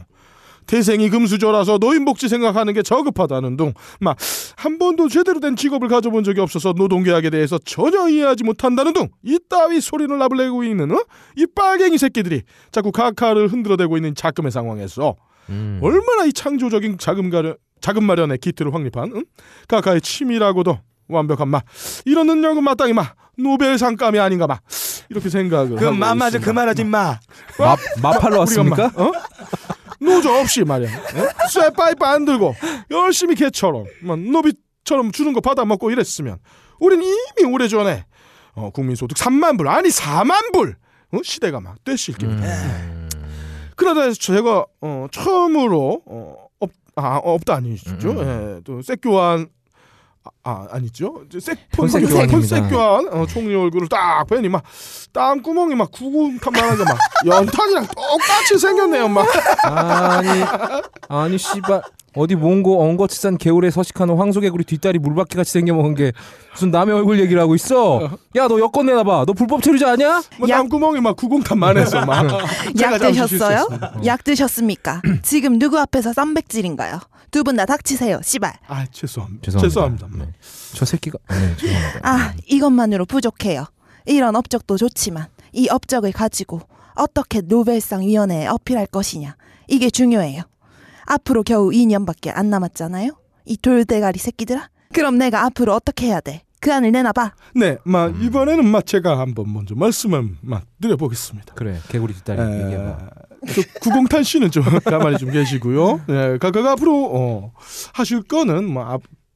[0.66, 3.74] 태생이 금수저라서 노인 복지 생각하는 게 저급하다는 둥.
[4.00, 4.18] 막
[4.64, 9.10] 한 번도 제대로 된 직업을 가져본 적이 없어서 노동계약에 대해서 전혀 이해하지 못한다는 둥.
[9.24, 11.04] 이따위 소리를 나불내고 있는 어?
[11.36, 15.18] 이 빨갱이 새끼들이 자꾸 카카를 흔들어대고 있는 자금의 상황에서
[15.50, 15.82] 음.
[15.84, 19.26] 얼마나 이 창조적인 자금 가려, 자금 마련의 기틀을 확립한 응?
[19.68, 20.80] 카카의 치밀하고도
[21.10, 21.62] 완벽한 마
[22.06, 24.60] 이런 능력은 마땅히 마 노벨 상감이 아닌가 마
[25.10, 25.86] 이렇게 생각을 그
[26.40, 26.40] 있습니다.
[26.40, 27.20] 그만하지 마.
[27.60, 28.90] 마, 마팔로 왔습니까?
[28.96, 29.12] 마- 어?
[30.00, 31.48] 노조 없이 말이야 어?
[31.50, 32.56] 쇠파이프 안 들고
[32.90, 36.38] 열심히 개처럼 뭐 노비처럼 주는 거 받아 먹고 이랬으면
[36.80, 38.06] 우린 이미 오래전에
[38.54, 40.78] 어, 국민소득 3만 불 아니 4만 불
[41.12, 41.18] 어?
[41.22, 43.10] 시대가 막 됐을 겁니다 음.
[43.76, 46.43] 그러다 제가 어, 처음으로 어, 없,
[46.96, 48.12] 아, 없다 아니시죠?
[48.12, 48.58] 음.
[48.58, 49.48] 예, 또 색 교환
[50.24, 51.24] 아, 아 아니죠?
[51.32, 52.38] 색폰 폰색 교환입니다.
[52.38, 54.64] 폰색 교환 어, 총리 얼굴을 딱 보니 막
[55.12, 59.26] 땅구멍이 막 구군탄만한 게막 연탄이랑 똑같이 생겼네요, 막.
[59.66, 60.30] 아니
[61.10, 61.82] 아니 씨발
[62.16, 66.12] 어디 몽고 엉거치산 개울에 서식하는 황소개구리 뒷다리 물바퀴 같이 생겨먹은 게
[66.52, 70.22] 무슨 남의 얼굴 얘기를 하고 있어 야 너 여권 내놔봐 너 불법 체류자 아니야?
[70.38, 72.28] 뭐 약- 땅구멍이 막 구공탄 만해서 막.
[72.78, 73.68] 제가 약 드셨어요?
[74.06, 75.02] 약 드셨습니까?
[75.24, 77.00] 지금 누구 앞에서 쌈백질인가요?
[77.32, 78.54] 두 분 다 닥치세요, 씨발.
[78.68, 79.42] 아 죄송합니다.
[79.44, 79.68] 죄송합니다.
[80.08, 80.08] 죄송합니다.
[80.26, 80.32] 네.
[80.76, 82.00] 저 새끼가 네, 죄송합니다.
[82.04, 83.66] 아, 이것만으로 부족해요.
[84.06, 86.62] 이런 업적도 좋지만 이 업적을 가지고
[86.94, 89.36] 어떻게 노벨상 위원회에 어필할 것이냐.
[89.68, 90.44] 이게 중요해요.
[91.06, 93.12] 앞으로 겨우 2년밖에 안 남았잖아요.
[93.46, 94.70] 이 돌대가리 새끼들아.
[94.94, 96.44] 그럼 내가 앞으로 어떻게 해야 돼?
[96.60, 97.34] 그 안을 내놔봐.
[97.56, 101.56] 네, 막 이번에는 막 제가 한번 먼저 말씀을 막 드려보겠습니다.
[101.56, 102.98] 그래 개구리 뒷다리 에, 얘기해봐.
[103.48, 106.02] 그 구공탄 씨는 좀 가만히 좀 계시고요.
[106.08, 107.52] 네, 각각 앞으로 어,
[107.94, 108.86] 하실 거는 뭐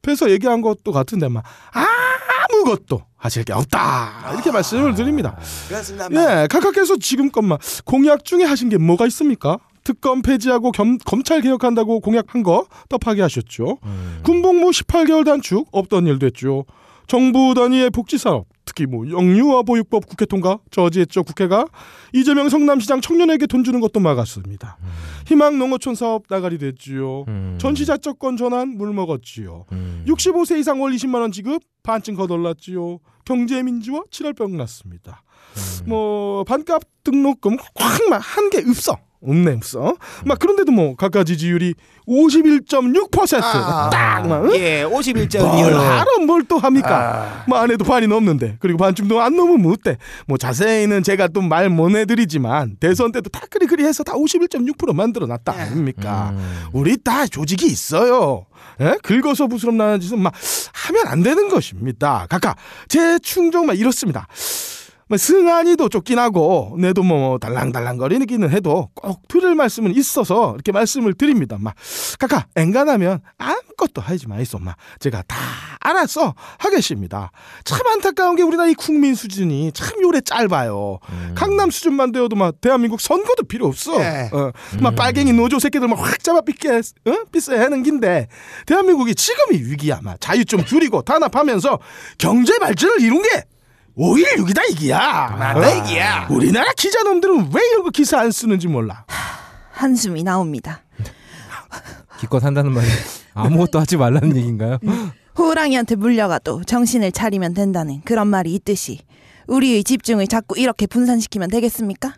[0.02, 1.44] 앞에서 얘기한 것도 같은데 막
[2.50, 5.36] 아무것도 하실 게 없다 이렇게 말씀을 드립니다.
[5.68, 6.08] 그렇습니다.
[6.12, 9.58] 예, 각각께서 지금껏 막 공약 중에 하신 게 뭐가 있습니까?
[9.88, 13.78] 특검 폐지하고 겸, 검찰 개혁한다고 공약한 거 떡하게 하셨죠.
[13.84, 14.20] 음.
[14.22, 16.66] 군복무 18개월 단축 없던 일 됐죠.
[17.06, 21.64] 정부 단위의 복지사업, 특히 뭐 영유아 보육법 국회 통과 저지했죠 국회가
[22.12, 24.76] 이재명 성남시장 청년에게 돈 주는 것도 막았습니다.
[25.26, 27.24] 희망 농어촌 사업 나가리 됐지요.
[27.28, 27.56] 음.
[27.58, 29.64] 전시자적권 전환 물 먹었지요.
[29.72, 30.04] 음.
[30.06, 32.98] 65세 이상 월 20만 원 지급 반쯤 거덜났지요.
[33.24, 35.22] 경제 민주화 칠할병 났습니다.
[35.56, 35.88] 음.
[35.88, 38.98] 뭐 반값 등록금 확한 게 없어.
[39.22, 39.96] 없네 없어.
[40.24, 41.74] 막 그런데도 뭐 각각 지지율이
[42.06, 43.90] 51.6% 아.
[43.90, 44.54] 딱막 응?
[44.54, 45.78] 예, 51점 뭘 이율로.
[45.80, 47.44] 알아 뭘또 합니까?
[47.48, 49.98] 뭐안 해도 반이 넘는데 그리고 반쯤도 안 넘으면 어때?
[50.26, 54.94] 뭐 자세히는 제가 또 말 못 해드리지만 대선 때도 다 그리 그리 해서 다 51.6%
[54.94, 56.30] 만들어놨다 아닙니까?
[56.34, 56.64] 음.
[56.72, 58.46] 우리 다 조직이 있어요.
[58.80, 58.96] 예?
[59.02, 60.32] 긁어서 부스럼 나는 짓은 막
[60.72, 62.26] 하면 안 되는 것입니다.
[62.28, 62.56] 각각
[62.88, 64.26] 제 충정 막 이렇습니다.
[65.08, 71.56] 뭐 승한이도 쫓긴 하고 내도 뭐 달랑달랑거리기는 해도 꼭 들을 말씀은 있어서 이렇게 말씀을 드립니다.
[71.58, 71.74] 막
[72.18, 74.58] 각각 엔간하면 아무것도 하지 마이소.
[74.58, 75.36] 막 제가 다
[75.80, 77.30] 알아서 하겠습니다.
[77.64, 80.98] 참 안타까운 게 우리나라 이 국민 수준이 참 요래 짧아요.
[81.34, 83.98] 강남 수준만 되어도 막 대한민국 선거도 필요 없어.
[84.00, 84.28] 예.
[84.32, 87.12] 어, 막 빨갱이 노조 새끼들 막 확 잡아 삐게 어?
[87.32, 88.28] 삐싸야 하는 긴데
[88.66, 90.00] 대한민국이 지금이 위기야.
[90.02, 91.78] 막 자유 좀 줄이고 단합하면서
[92.18, 93.28] 경제 발전을 이룬 게
[93.98, 95.36] 5.16이다 이기야.
[95.38, 96.28] 맞다, 이기야.
[96.30, 99.04] 우리나라 기자놈들은 왜 이런 거 기사 안 쓰는지 몰라.
[99.72, 100.82] 한숨이 나옵니다.
[102.20, 102.86] 기껏 한다는 말이
[103.34, 104.78] 아무것도 하지 말라는 얘기인가요?
[105.36, 109.00] 호랑이한테 물려가도 정신을 차리면 된다는 그런 말이 있듯이
[109.46, 112.14] 우리의 집중을 자꾸 이렇게 분산시키면 되겠습니까?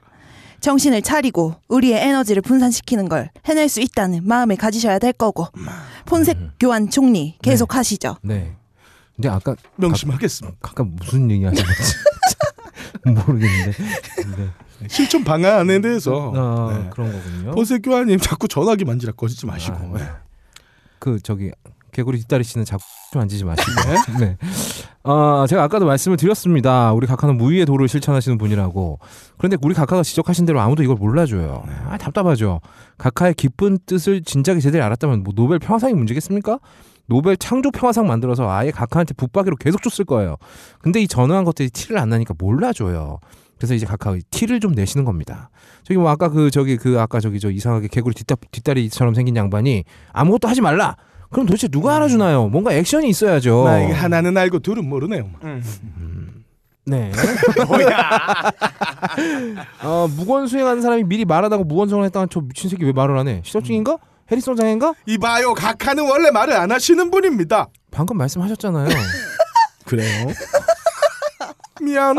[0.61, 5.49] 정신을 차리고 우리의 에너지를 분산시키는 걸 해낼 수 있다는 마음을 가지셔야 될 거고
[6.07, 8.17] 폰색 교환 총리 계속 하시죠.
[8.23, 8.57] 네.
[9.21, 10.57] 근데 아까 명심하겠습니다.
[10.63, 11.95] 아까 무슨 얘기 하신 거지?
[13.05, 13.73] 모르겠는데.
[14.39, 14.89] 네.
[14.89, 16.91] 실천 방안에 대해서 아, 네.
[16.91, 17.51] 그런 거군요.
[17.51, 19.77] 보세 교환님 자꾸 전화기 만지락 거리지 마시고.
[19.77, 19.99] 아, 네.
[19.99, 20.09] 네.
[20.99, 21.51] 그 저기
[21.93, 23.71] 개구리 뒷다리 씨는 자꾸 좀 앉지 마시고.
[24.21, 24.39] 네.
[25.03, 26.95] 아, 제가 아까도 말씀을 드렸습니다.
[26.95, 29.01] 우리 각하는 무위의 도를 실천하시는 분이라고.
[29.37, 31.63] 그런데 우리 각하가 지적하신 대로 아무도 이걸 몰라줘요.
[31.89, 32.63] 아, 답답하죠.
[32.97, 36.59] 각하의 깊은 뜻을 진작에 제대로 알았다면 뭐 노벨 평화상이 문제겠습니까?
[37.11, 40.37] 노벨 창조 평화상 만들어서 아예 각하한테 붙박이로 계속 줬을 거예요.
[40.81, 43.19] 근데 이 전후한 것들이 티를 안 나니까 몰라줘요.
[43.59, 45.51] 그래서 이제 각하 티를 좀 내시는 겁니다.
[45.83, 49.85] 저기 뭐 아까 그 저기 그 아까 저기 저 이상하게 개구리 뒷다, 뒷다리처럼 생긴 양반이
[50.13, 50.97] 아무것도 하지 말라.
[51.31, 52.49] 그럼 도대체 누가 알아주나요?
[52.49, 53.65] 뭔가 액션이 있어야죠.
[53.93, 55.31] 하나는 알고 둘은 모르네요.
[56.87, 57.11] 네.
[59.83, 63.27] 어, 무건 수행하는 사람이 미리 말하다가 무건 수행을 했다는 저 미친 새끼 왜 말을 안
[63.29, 63.43] 해?
[63.45, 63.99] 시도증인가?
[64.31, 64.95] 해리성 장애인가?
[65.07, 67.69] 이봐요, 각하는 원래 말을 안 하시는 분입니다.
[67.91, 68.89] 방금 말씀하셨잖아요.
[69.87, 70.29] 그래요?
[71.83, 72.19] 미안.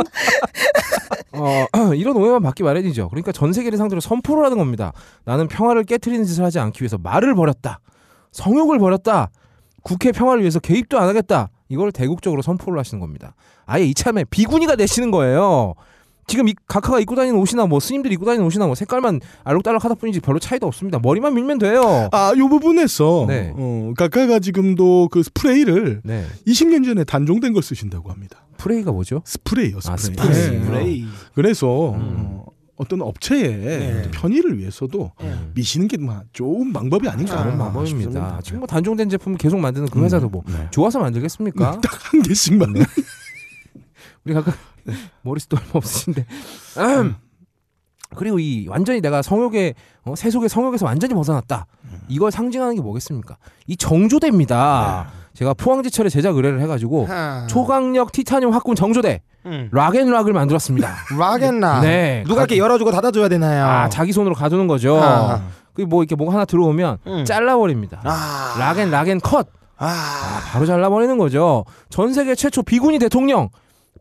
[1.34, 3.10] 어, 이런 오해만 받기 마련이죠.
[3.10, 4.92] 그러니까 전 세계를 상대로 선포를 하는 겁니다.
[5.24, 7.80] 나는 평화를 깨트리는 짓을 하지 않기 위해서 말을 버렸다.
[8.32, 9.30] 성욕을 버렸다.
[9.84, 11.50] 국회 평화를 위해서 개입도 안 하겠다.
[11.70, 13.36] 이걸 대국적으로 선포를 하시는 겁니다.
[13.66, 15.76] 아예 이참에 비구니가 되시는 거예요.
[16.28, 19.96] 지금 이 각하가 입고 다니는 옷이나 뭐 스님들이 입고 다니는 옷이나 뭐 색깔만 알록달록 하다
[19.96, 21.00] 뿐이지 별로 차이도 없습니다.
[21.00, 22.10] 머리만 밀면 돼요.
[22.12, 23.54] 아, 요 부분에서 네.
[23.56, 26.26] 어, 각하가 지금도 그 스프레이를 네.
[26.48, 28.46] 20년 전에 단종된 걸 쓰신다고 합니다.
[28.58, 29.22] 프레이가 뭐죠?
[29.26, 30.34] 스프레이요, 아, 스프레이.
[30.34, 30.60] 스프레이.
[30.60, 30.66] 네.
[30.66, 31.06] 플레이.
[31.34, 32.16] 그래서 음.
[32.18, 32.46] 어,
[32.78, 34.12] 어떤 업체의 네.
[34.12, 35.12] 편의를 위해서도
[35.54, 37.64] 미시는 게막 좋은 방법이 아닌가 좋은 싶습니다.
[37.66, 38.40] 방법입니다.
[38.44, 40.68] 지금 뭐 단종된 제품 계속 만드는 그 회사도 뭐 네.
[40.72, 41.80] 좋아서 만들겠습니까?
[41.82, 42.74] 딱 한 개씩만.
[44.26, 44.56] 우리 각각
[45.24, 46.26] 머리숱도 얼마 없으신데.
[46.78, 47.16] 음.
[48.16, 49.74] 그리고 이 완전히 내가 성욕의
[50.04, 51.66] 어, 세속의 성욕에서 완전히 벗어났다.
[52.08, 53.38] 이걸 상징하는 게 뭐겠습니까?
[53.68, 55.08] 이 정조대입니다.
[55.34, 57.48] 제가 포항제철에 제작 의뢰를 해가지고 아.
[57.50, 59.70] 초강력 티타늄 확군 정조대 음.
[59.72, 60.90] 락앤락을 만들었습니다.
[61.18, 61.84] 락앤락.
[61.84, 62.24] 네.
[62.28, 63.66] 누가 이렇게 열어주고 닫아줘야 되나요?
[63.66, 65.02] 아 자기 손으로 가두는 거죠.
[65.02, 65.42] 아.
[65.74, 67.26] 그뭐 이렇게 뭐가 하나 들어오면 음.
[67.26, 68.02] 잘라버립니다.
[68.04, 68.56] 아.
[68.60, 69.48] lock and lock and cut.
[69.78, 70.42] 아.
[70.52, 71.64] 바로 잘라버리는 거죠.
[71.90, 73.50] 전 세계 최초 비구니 대통령.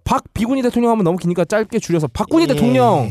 [0.05, 2.47] 박 비구니 대통령 하면 너무 기니까 짧게 줄여서 박구니 예.
[2.49, 3.11] 대통령.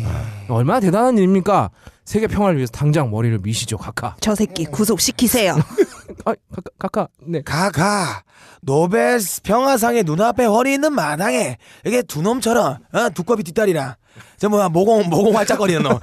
[0.49, 1.69] 얼마나 대단한 일입니까?
[2.05, 4.15] 세계 평화를 위해서 당장 머리를 미시죠, 각하.
[4.19, 5.53] 저 새끼 구속시키세요.
[6.25, 7.07] 아, 각하, 각하.
[7.25, 7.41] 네.
[7.43, 8.23] 각하
[8.61, 13.09] 노벨 평화상의 눈앞에 허리 있는 마당에 이게 두 놈처럼 어?
[13.13, 13.93] 두꺼비 뒷다리랑
[14.37, 15.99] 저 뭐야 모공 모공 활짝거리는 놈.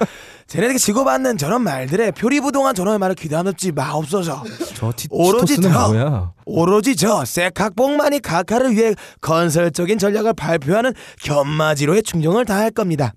[0.47, 4.45] 쟤네들에게 지고받는 저런 말들에 표리부동한 저놈의 말을 귀담듣지 마옵소서
[4.75, 6.33] 저 티, 오로지 저- 뭐야?
[6.45, 10.95] 오로지 저 쇠각봉만이 각하를 위해 건설적인 전략을 발표하는
[11.25, 13.13] 견마지로의 충정을 다할 겁니다.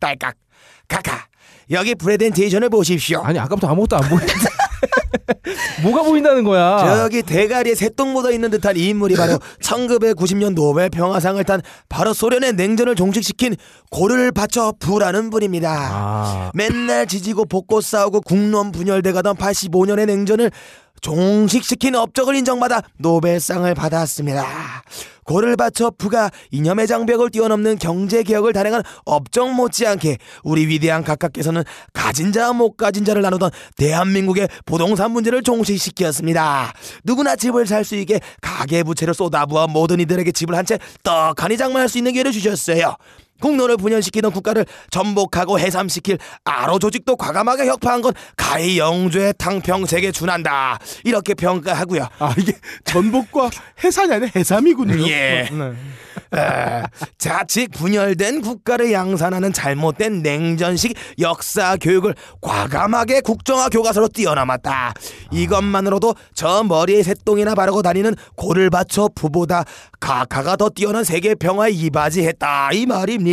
[0.00, 0.34] 딸깍
[0.88, 1.18] 각하
[1.70, 3.20] 여기 프레젠테이션을 보십시오.
[3.22, 4.32] 아니 아까부터 아무것도 안 보이는데
[5.82, 6.78] 뭐가 보인다는 거야?
[6.96, 12.54] 저기 대가리에 새똥 묻어 있는 듯한 이 인물이 바로 1990년 노벨 평화상을 탄 바로 소련의
[12.54, 13.56] 냉전을 종식시킨
[13.90, 15.70] 고를 바쳐 부라는 분입니다.
[15.70, 20.50] 아, 맨날 지지고 볶고 싸우고 국론 분열돼 가던 85년의 냉전을
[21.00, 24.44] 종식시킨 업적을 인정받아 노벨상을 받았습니다.
[25.24, 32.76] 고를바초프가 이념의 장벽을 뛰어넘는 경제 개혁을 단행한 업적 못지않게 우리 위대한 각각께서는 가진 자와 못
[32.76, 36.72] 가진 자를 나누던 대한민국의 부동산 문제를 종식시켰습니다.
[37.04, 41.88] 누구나 집을 살 수 있게 가계 부채를 쏟아부어 모든 이들에게 집을 한 채 떡하니 장만할
[41.88, 42.96] 수 있는 기회를 주셨어요.
[43.40, 50.78] 국론을 분열시키던 국가를 전복하고 해삼시킬 아로 조직도 과감하게 혁파한 건 가히 영조의 탕평색에 준한다.
[51.04, 52.06] 이렇게 평가하고요.
[52.18, 52.52] 아 이게
[52.84, 53.50] 전복과
[53.82, 55.08] 해산이 아니라 해삼이군요.
[55.08, 55.48] 예.
[55.50, 55.72] 네.
[56.32, 56.82] 에,
[57.18, 64.92] 자칫 분열된 국가를 양산하는 잘못된 냉전식 역사 교육을 과감하게 국정화 교과서로 뛰어넘었다.
[65.32, 69.64] 이것만으로도 저 머리에 새똥이나 바르고 다니는 고를 바쳐 부보다
[69.98, 73.29] 카카가 더 뛰어난 세계 평화에 이바지했다 이 말입니다.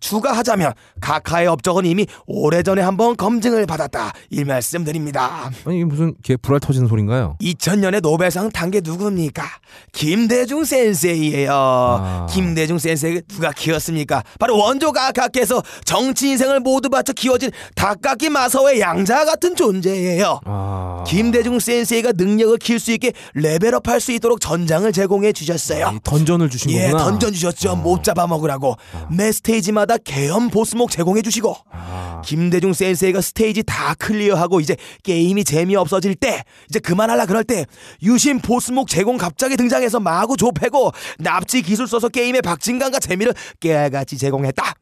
[0.00, 5.50] 추가하자면 카카의 업적은 이미 오래전에 한번 검증을 받았다 이 말씀드립니다.
[5.64, 7.36] 아니 이게 무슨 개 불알 터지는 소린가요?
[7.40, 9.44] 2000년에 노벨상 탄 게 누굽니까?
[9.92, 11.52] 김대중 센세이예요.
[11.52, 12.26] 아.
[12.30, 14.22] 김대중 센세이 누가 키웠습니까?
[14.40, 20.40] 바로 원조 각하께서 정치 인생을 모두 바쳐 키워진 다카키 마사오의 양자 같은 존재예요.
[20.44, 21.04] 아.
[21.06, 25.92] 김대중 先生가 능력을 키울 수 있게 level up할 수 있도록 전장을 제공해 주셨어요.
[25.94, 27.04] 이 dungeon을 주신 예, 거구나.
[27.04, 27.76] 던전 주셨죠.
[27.76, 28.76] mob 잡아먹으라고.
[29.10, 31.56] 매 스테이지마다 개념 boss mob 제공해 주시고.
[31.70, 32.22] 아.
[32.24, 37.66] 김대중 先生가 스테이지 다 clear하고 이제 게임이 재미없어질 때 이제 그만할라 그럴 때
[38.02, 44.16] 유신 boss mob 제공 갑자기 등장해서 마구 좁히고 납치 기술 써서 게임의 박진감과 재미를 깨알같이
[44.16, 44.74] 제공했다.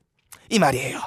[0.53, 0.98] 이 말이에요.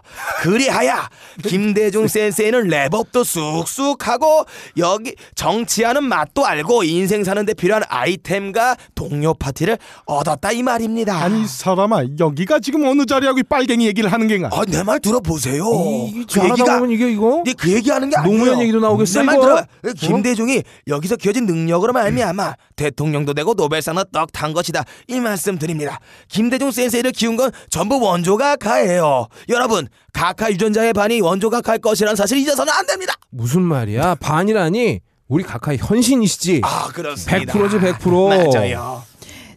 [0.41, 1.07] 그리하야
[1.47, 4.45] 김대중 센세이는 랩업도 쑥쑥하고
[4.77, 11.15] 여기 정치하는 맛도 알고 인생 사는데 필요한 아이템과 동료 파티를 얻었다 이 말입니다.
[11.23, 14.49] 아니 이 사람아 여기가 지금 어느 자리하고 이 빨갱이 얘기를 하는 게인가?
[14.51, 15.63] 아, 내 말 들어보세요.
[16.09, 18.37] 이 그 얘기가 이게 이거 네, 그 얘기하는 게 아니에요.
[18.37, 19.39] 노무현 얘기도 나오겠어, 내말?
[19.39, 19.63] 들어.
[19.93, 24.83] 김대중이 여기서 기어진 능력으로 말미암아 대통령도 되고 노벨상도 떡 탄 것이다.
[25.07, 25.99] 이 말씀 드립니다.
[26.27, 29.27] 김대중 센세이를 키운 건 전부 원조가 가예요.
[29.49, 33.13] 여러분, 각하 유전자의 반이 원조가 갈 것이라는 사실 잊어서는 안 됩니다.
[33.29, 34.15] 무슨 말이야?
[34.15, 36.61] 반이라니 우리 각하의 현신이시지.
[36.63, 37.53] 아, 그렇습니다.
[37.53, 38.53] 100%지 100%.
[38.53, 39.03] 맞아요.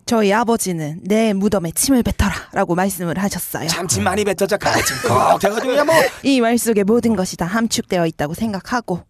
[0.07, 3.69] 저희 아버지는 내 무덤에 침을 뱉어라라고 말씀을 하셨어요.
[3.69, 4.25] 참치 많이.
[4.25, 9.03] 꼭 제가 중에 뭐이 말 속에 모든 것이 다 함축되어 있다고 생각하고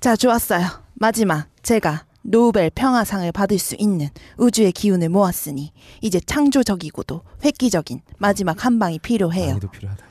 [0.00, 0.64] 자 좋았어요.
[0.94, 5.72] 마지막 제가 노벨 평화상을 받을 수 있는 우주의 기운을 모았으니
[6.02, 9.58] 이제 창조적이고도 획기적인 마지막 한 방이 필요해요.
[9.72, 10.04] 필요하다.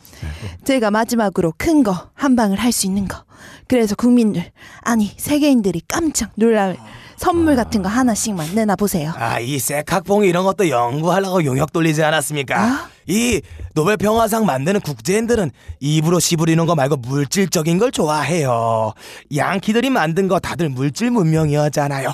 [0.66, 3.24] 제가 마지막으로 큰 거 한 방을 할 수 있는 거.
[3.68, 4.52] 그래서 국민들
[4.82, 6.76] 아니 세계인들이 깜짝 놀랄
[7.18, 9.14] 선물 같은 거 하나씩만 내놔 보세요.
[9.16, 12.60] 아, 이 쇠학봉 이런 것도 연구하려고 용역 돌리지 않았습니까?
[12.60, 12.90] 아?
[13.08, 13.42] 이
[13.74, 18.94] 노벨 평화상 만드는 국제인들은 입으로 시부리는 거 말고 물질적인 걸 좋아해요.
[19.36, 22.14] 양키들이 만든 거 다들 물질 문명이었잖아요.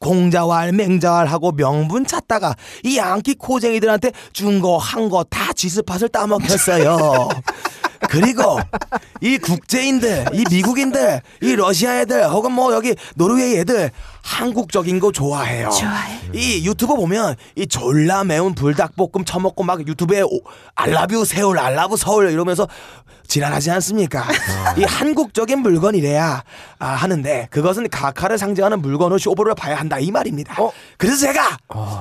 [0.00, 7.28] 공자왈 맹자왈하고 명분 찾다가 이 양키 코쟁이들한테 준 거 한 거 다 지스팟을 따먹혔어요.
[8.10, 8.58] 그리고
[9.20, 13.90] 이 국제인들, 이 미국인들, 이 러시아 애들 혹은 뭐 여기 노르웨이 애들
[14.22, 15.70] 한국적인 거 좋아해요.
[15.70, 16.18] 좋아해.
[16.32, 20.28] 이 유튜브 보면 이 졸라 매운 불닭볶음 처먹고 막 유튜브에 오,
[20.74, 22.66] 알라뷰 세울 알라뷰 서울 이러면서
[23.26, 24.24] 지랄하지 않습니까?
[24.76, 26.44] 이 한국적인 물건이래야
[26.78, 30.54] 아, 하는데 그것은 각하를 상징하는 물건을 쇼부를 봐야 한다 이 말입니다.
[30.98, 31.56] 그래서 제가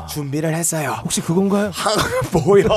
[0.10, 0.98] 준비를 했어요.
[1.04, 1.72] 혹시 그건가요?
[2.34, 2.68] 뭐요?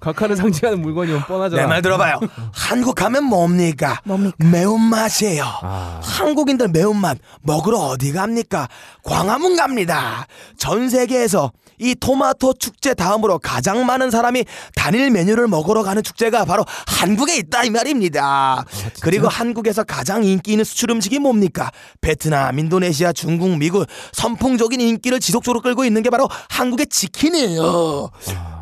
[0.00, 1.62] 각하를 상징하는 물건이면 뻔하잖아.
[1.62, 2.20] 내 말 들어봐요.
[2.52, 4.00] 한국 하면 뭡니까?
[4.04, 4.36] 뭡니까?
[4.38, 5.44] 매운맛이에요.
[5.62, 6.00] 아.
[6.02, 8.68] 한국인들 매운맛 먹으러 어디 갑니까?
[9.02, 10.26] 광화문 갑니다.
[10.56, 14.44] 전 세계에서 이 토마토 축제 다음으로 가장 많은 사람이
[14.76, 18.64] 단일 메뉴를 먹으러 가는 축제가 바로 한국에 있다 이 말입니다.
[19.00, 21.70] 그리고 한국에서 가장 인기 있는 수출 음식이 뭡니까?
[22.00, 28.10] 베트남, 인도네시아, 중국, 미국 선풍적인 인기를 지속적으로 끌고 있는 게 바로 한국의 치킨이에요.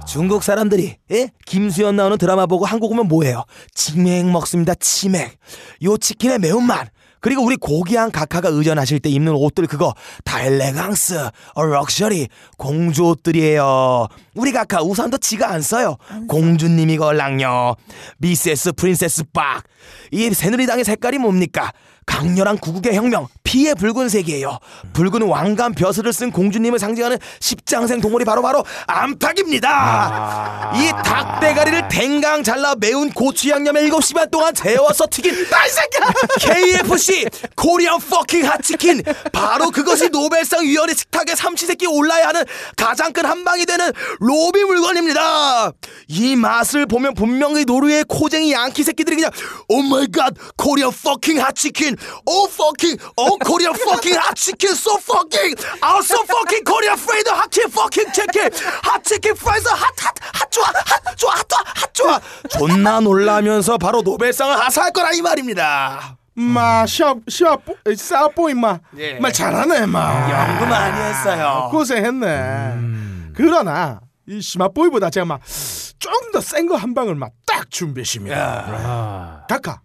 [0.07, 1.31] 중국 사람들이 예?
[1.45, 3.45] 김수현 나오는 드라마 보고 한국 오면 뭐해요?
[3.75, 4.75] 치맥 먹습니다.
[4.75, 5.37] 치맥.
[5.85, 6.89] 요 치킨의 매운맛.
[7.21, 9.95] 그리고 우리 고귀한 각하가 의전하실 때 입는 옷들 그거
[10.25, 14.09] 다 엘레강스, 어, 럭셔리, 공주 옷들이에요.
[14.35, 15.97] 우리 각하 우산도 지가 안 써요.
[16.29, 17.77] 공주님이 걸랑요.
[18.19, 18.73] Mrs.
[18.73, 19.65] Princess 빡.
[20.11, 21.73] 이 새누리당의 색깔이 뭡니까?
[22.11, 24.59] 강렬한 구국의 혁명, 피의 붉은 색이에요.
[24.93, 30.73] 붉은 왕관 벼슬을 쓴 공주님을 상징하는 십장생 동물이 바로바로 암탉입니다.
[30.75, 36.11] 이 닭대가리를 댕강 잘라 매운 고추 양념에 일곱 시간 동안 재워서 튀긴 아, 이 새끼야!
[36.41, 42.45] KFC Korean fucking hot chicken 바로 그것이 노벨상 위원회 식탁에 삼시세끼 올라야 하는
[42.77, 45.73] 가장 큰 한방이 되는 로비 물건입니다.
[46.09, 49.31] 이 맛을 보면 분명히 노르웨이 코쟁이 양키 새끼들이 그냥
[49.69, 51.97] oh my God Korean fucking hot chicken
[52.27, 57.71] Oh fucking, oh Korean fucking hot chicken so fucking, also fucking Korean fried hot chicken
[57.71, 58.51] fucking chicken,
[58.83, 62.21] hot chicken fries hot hot 핫 좋아 핫 좋아 핫 좋아 핫 좋아.
[62.51, 66.17] 존나 놀라면서 바로 노벨상을 하사할 거라 이 말입니다.
[66.35, 67.61] 마 시합 시합
[67.97, 69.15] 싸보 임마 예.
[69.19, 71.69] 말 잘하네 마 연구 많이 했어요.
[71.71, 79.81] 고생했네 그러나 이 시마보이보다 제가 막좀더센 거 한 방을 막딱 준비했습니다 아, 각하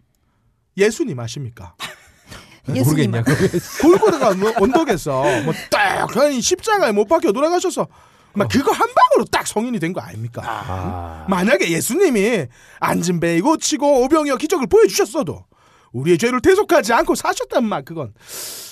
[0.78, 1.74] 예수님 아십니까
[2.74, 3.24] 예수님 모르겠냐.
[3.82, 7.88] 골고다가 뭐 언덕에서 뭐딱 그냥 십자가에 못 박혀 돌아가셔서
[8.34, 10.42] 막 그거 한 방으로 딱 성인이 된 거 아닙니까?
[10.46, 12.48] 아, 만약에 예수님이
[12.80, 15.46] 앉은 배 고치고 오병이어 기적을 보여주셨어도
[15.94, 18.14] 우리의 죄를 대속하지 않고 사셨단 말 그건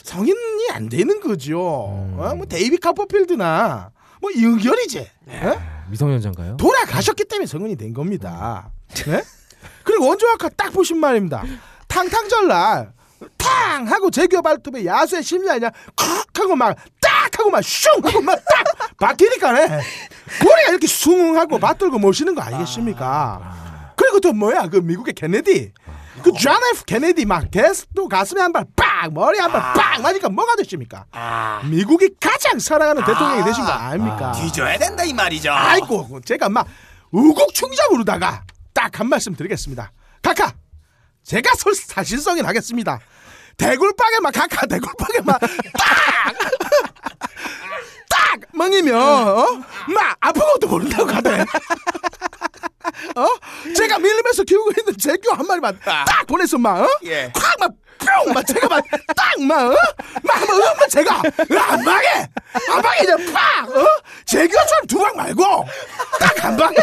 [0.03, 1.61] 성인이 안 되는 거죠.
[1.61, 2.33] 어?
[2.35, 5.07] 뭐 데이비드 카퍼필드나 뭐 이은결이지.
[5.27, 5.61] 어?
[5.89, 6.57] 미성년자인가요?
[6.57, 8.69] 돌아가셨기 때문에 성인이 된 겁니다.
[8.89, 9.21] 네?
[9.83, 11.43] 그리고 원조 각하 딱 보신 말입니다.
[11.87, 12.91] 탕탕절날
[13.43, 15.69] 탕 하고 재규어 발톱에 야수의 심리 아니냐?
[15.95, 17.91] 쿡 하고 막 딱 하고 막 슝!
[18.03, 19.67] 하고 막 딱 박히니까네.
[20.41, 23.93] 고리가 이렇게 숭하고 받들고 모시는 거 아니겠습니까?
[23.95, 24.67] 그리고 또 뭐야?
[24.67, 25.71] 그 미국의 케네디.
[26.23, 31.05] 그존 F 케네디 막 데스도 가슴에 한발빡 머리 한발빡 맞으니까 뭐가 되십니까?
[31.69, 34.31] 미국이 가장 사랑하는 대통령이 되신 거 아닙니까?
[34.31, 35.51] 뒤져야 된다 이 말이죠.
[35.51, 36.65] 아이고 제가 막
[37.11, 39.91] 우국충정으로다가 딱 한 말씀 드리겠습니다.
[40.21, 40.53] 카카
[41.23, 42.99] 제가 솔 사실성인 하겠습니다.
[43.57, 45.39] 대굴빵에 막 카카 대굴빵에 막
[48.09, 49.45] 딱딱 먹이면 어?
[49.93, 51.45] 막 아픈 것도 모른다고 하대.
[53.15, 53.27] 어?
[53.75, 56.87] 제가 밀림에서 키우고 있는 제규 한 마리만 딱 보내서 막 어?
[57.05, 57.31] 예.
[57.33, 57.71] 콱막
[58.05, 58.33] 뿅!
[58.33, 58.83] 막 제가 막
[59.15, 59.75] 딱 막 어?
[60.23, 62.07] 막 한번 으면 제가 한 방에
[62.67, 63.67] 한 방에 이제 팍!
[63.69, 63.85] 어?
[64.25, 65.43] 제규처럼 두 방 말고
[66.19, 66.75] 딱 한 방에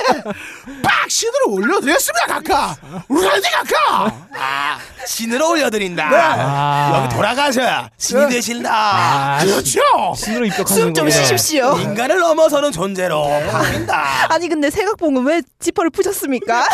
[0.82, 2.76] 팍 신으로 올려드렸습니다 각하
[3.08, 4.12] 레디 각하
[4.42, 6.08] 아, 신으로 올려드린다.
[6.08, 6.96] 네.
[7.04, 8.28] 여기 돌아가셔야 신이 네.
[8.30, 8.70] 되신다.
[8.72, 9.80] 아, 그렇죠
[10.16, 11.10] 신으로 입덕하는 숨좀 거구나.
[11.10, 11.76] 쉬십시오.
[11.78, 14.32] 인간을 넘어서는 존재로 바뀐다.
[14.32, 16.66] 아니 근데 세각봉은 왜 지퍼를 푸셨습니까?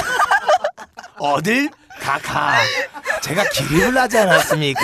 [1.19, 1.71] 어딜
[2.01, 2.57] 가카.
[3.23, 4.81] 제가 기립을 하지 않았습니까?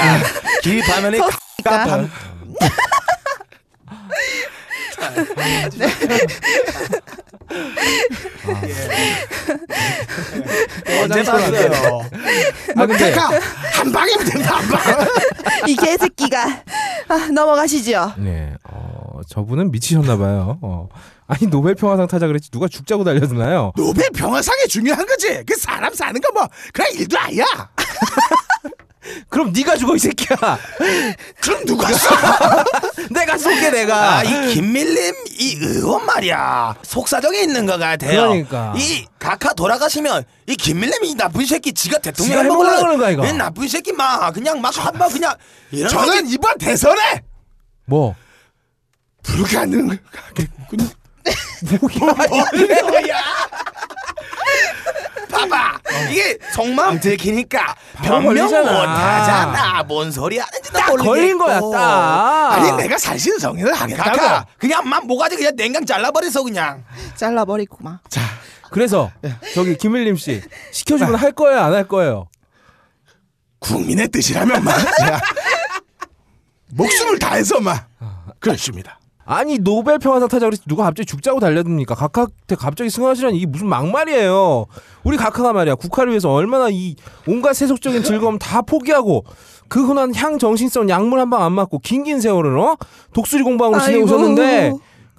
[0.63, 1.31] 기립하면은 서-
[1.65, 2.11] 가가 반.
[11.03, 12.03] 언제 봤어요?
[12.77, 15.07] 아 근데 한 방이면 된다 한 방
[15.69, 16.45] 이 개새끼가
[17.09, 18.15] 아, 넘어가시죠.
[18.19, 20.59] 네, 어, 저분은 미치셨나 봐요.
[20.61, 20.89] 어.
[21.33, 23.73] 아니 노벨 평화상 타자 그랬지 누가 죽자고 달려드나요?
[23.75, 27.45] 노벨 평화상이 중요한 거지 그 사람 사는 거 뭐 그냥 일도 아니야
[29.29, 30.37] 그럼 네가 죽어 이 새끼야.
[31.41, 32.09] 그럼 누가 써
[33.11, 34.19] 내가 쏠게 내가.
[34.19, 36.77] 아, 이 김밀림 이 의원 말이야.
[36.83, 38.29] 속사정에 있는 것 같아요.
[38.29, 38.73] 그러니까.
[38.77, 43.27] 이 각하 돌아가시면 이 김밀림이 이 나쁜 새끼 지가 대통령 해먹으려고 그러는 거야, 이거.
[43.27, 45.35] 이 나쁜 새끼 막 그냥 막 한번 그냥
[45.73, 47.23] 이런 저는 이번 대선에
[47.87, 48.15] 뭐?
[49.25, 50.89] 불가능 하겠군
[55.31, 55.79] 봐봐.
[56.11, 58.45] 이게 속마음 들키니까 변명.
[58.47, 59.83] 못하잖아.
[59.85, 62.53] 뭔 소리 하는지 딱 걸린 거야 딱.
[62.53, 64.47] 아니 내가 사실 성인을 하겠다고.
[64.59, 66.85] 그냥 막 모가지 그냥 냉gang 잘라버려서 그냥.
[67.17, 67.99] 잘라버리구만.
[68.71, 69.11] 그래서
[69.55, 70.43] 저기 김일림 씨
[70.73, 72.29] 시켜주면 할 거예요 안 할 거예요?
[73.59, 74.77] 국민의 뜻이라면 막
[76.73, 77.87] 목숨을 다해서 막
[78.41, 81.95] 그렇습니다 아니 노벨 평화상 타자 그랬지 누가 갑자기 죽자고 달려듭니까?
[81.95, 84.67] 각하한테 갑자기 승하시라니 이게 무슨 막말이에요.
[85.05, 86.97] 우리 각하가 말이야 국가를 위해서 얼마나 이
[87.29, 89.25] 온갖 세속적인 즐거움 다 포기하고
[89.69, 92.77] 그 흔한 향 정신성 약물 한 방 안 맞고 긴 긴 세월을 어
[93.15, 93.81] 독수리 공방으로.
[93.81, 94.73] 지내오셨는데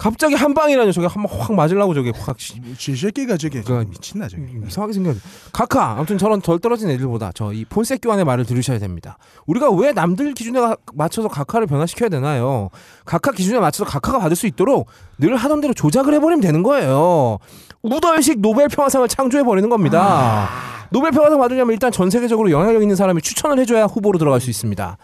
[0.03, 4.27] 갑자기 한 방이라뇨 저게 한 방 확 맞으려고 저게 확 씨, 쥐새끼가 저게 그거 미친나
[4.27, 5.15] 저게 이상하게 생겼.
[5.53, 9.17] 각하 아무튼 저런 덜 떨어진 애들보다 저 이 폰세교환의 말을 들으셔야 됩니다.
[9.45, 12.69] 우리가 왜 남들 기준에 가- 맞춰서 각하를 변화시켜야 되나요?
[13.05, 14.87] 각하 기준에 맞춰서 각하가 받을 수 있도록
[15.19, 17.37] 늘 하던 대로 조작을 해버리면 되는 거예요.
[17.81, 20.49] 우덜식 노벨 평화상을 창조해 버리는 겁니다.
[20.89, 24.97] 노벨 평화상 받으려면 일단 전 세계적으로 영향력 있는 사람이 추천을 해줘야 후보로 들어갈 수 있습니다.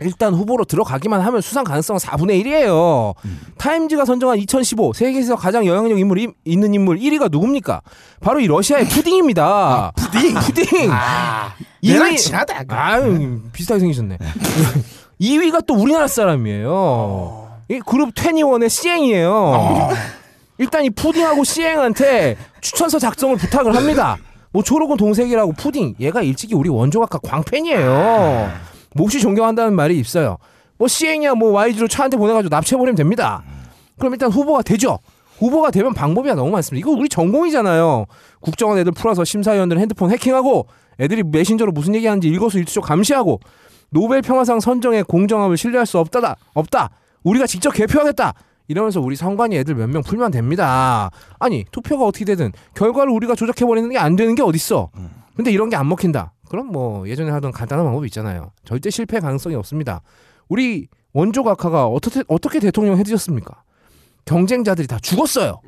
[0.00, 3.14] 일단 후보로 들어가기만 하면 수상 가능성은 4분의 1이에요.
[3.58, 7.80] 타임즈가 선정한 2015 세계에서 가장 영향력 인물 이- 있는 인물 1위가 누굽니까?
[8.20, 9.92] 바로 이 러시아의 푸딩입니다.
[9.96, 10.34] 푸딩.
[10.34, 10.90] 푸딩.
[11.84, 14.18] 얘랑 2위 친하다 아유 비슷하게 생기셨네.
[15.20, 17.48] 2위가 또 우리나라 사람이에요.
[17.70, 19.90] 이 그룹 2NE1의 씨엘이에요.
[20.58, 24.16] 일단 이 푸딩하고 씨엘한테 추천서 작성을 부탁을 합니다.
[24.50, 28.50] 뭐 초록은 동색이라고 푸딩 얘가 일찍이 우리 원조 각하 광팬이에요.
[28.94, 30.38] 몹시 존경한다는 말이 있어요.
[30.78, 33.42] 뭐 씨엘이야 뭐 YG로 차한테 보내가지고 납치해버리면 됩니다.
[33.98, 34.98] 그럼 일단 후보가 되죠.
[35.38, 36.80] 후보가 되면 방법이 너무 많습니다.
[36.84, 38.06] 이거 우리 전공이잖아요.
[38.40, 40.66] 국정원 애들 풀어서 심사위원들 핸드폰 해킹하고
[41.00, 43.40] 애들이 메신저로 무슨 얘기하는지 일거수일투족 감시하고
[43.90, 46.90] 노벨 평화상 선정의 공정함을 신뢰할 수 없다다 없다.
[47.22, 48.34] 우리가 직접 개표하겠다.
[48.68, 51.10] 이러면서 우리 선관위 애들 몇 명 풀면 됩니다.
[51.38, 54.90] 아니 투표가 어떻게 되든 결과를 우리가 조작해 버리는 게 안 되는 게 어딨어.
[55.36, 56.32] 근데 이런 게 안 먹힌다.
[56.48, 58.52] 그럼 뭐 예전에 하던 간단한 방법이 있잖아요.
[58.64, 60.00] 절대 실패 가능성이 없습니다.
[60.48, 63.62] 우리 원조 각하가 어떻게 어떻게 대통령 해주셨습니까?
[64.24, 65.60] 경쟁자들이 다 죽었어요.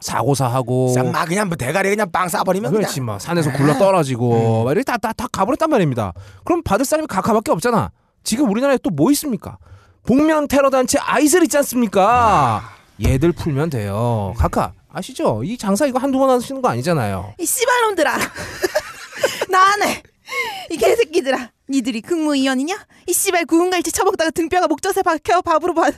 [0.00, 4.84] 사고사하고 막 그냥 뭐 대가리 그냥 빵 쏴버리면 그렇지 뭐 산에서 굴러 떨어지고 막 이렇게
[4.84, 6.12] 다다 다 가버렸단 말입니다.
[6.44, 7.90] 그럼 받을 사람이 각하밖에 없잖아.
[8.22, 9.58] 지금 우리나라에 또 뭐 있습니까?
[10.06, 12.62] 복면 테러 단체 아이슬 있지 않습니까?
[13.02, 14.34] 얘들 풀면 돼요.
[14.38, 15.42] 각하 아시죠?
[15.44, 17.34] 이 장사 이거 한두 번 하시는 거 아니잖아요.
[17.38, 18.16] 이 씨발놈들아
[19.48, 20.02] 나 안해
[20.70, 25.94] 이 개새끼들아 니들이 국무위원이냐 이 씨발 구운갈치 처먹다가 등뼈가 목젖에 박혀 밥으로 받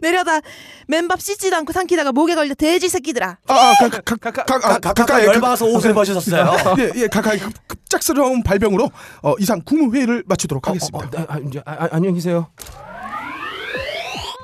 [0.00, 0.40] 내려다
[0.88, 6.76] 맨밥 씻지도 않고 삼키다가 목에 걸려 돼지 새끼들아 아가가가가 각각 열받아서 옷을 벗으셨어요.
[6.78, 8.90] 예예 급, 급작스러운 발병으로
[9.22, 10.98] 어, 이상 국무회의를 마치도록 하겠습니다.
[10.98, 12.50] 어, 어, 아, 이제 아, 아, 안녕히 계세요.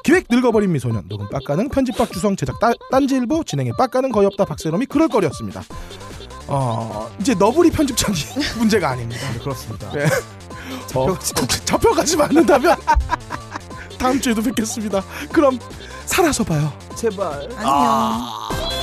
[0.05, 4.87] 기획 늙어버린 미소년 녹음 빡가는 편집박 주성 제작 따, 딴지일보 진행의 빡가는 거의 없다 박세롬이
[4.87, 5.65] 그럴 거리였습니다.
[6.49, 8.19] 어 이제 너브리 편집장이
[8.59, 9.21] 문제가 아닙니다.
[9.41, 9.91] 그렇습니다.
[9.93, 10.07] 네.
[10.95, 11.19] 어,
[11.65, 12.77] 잡혀가지 않는다면
[13.99, 15.03] 다음 주에도 뵙겠습니다.
[15.33, 15.59] 그럼
[16.07, 16.73] 살아서 봐요.
[16.95, 17.49] 제발.
[17.57, 18.76] 안녕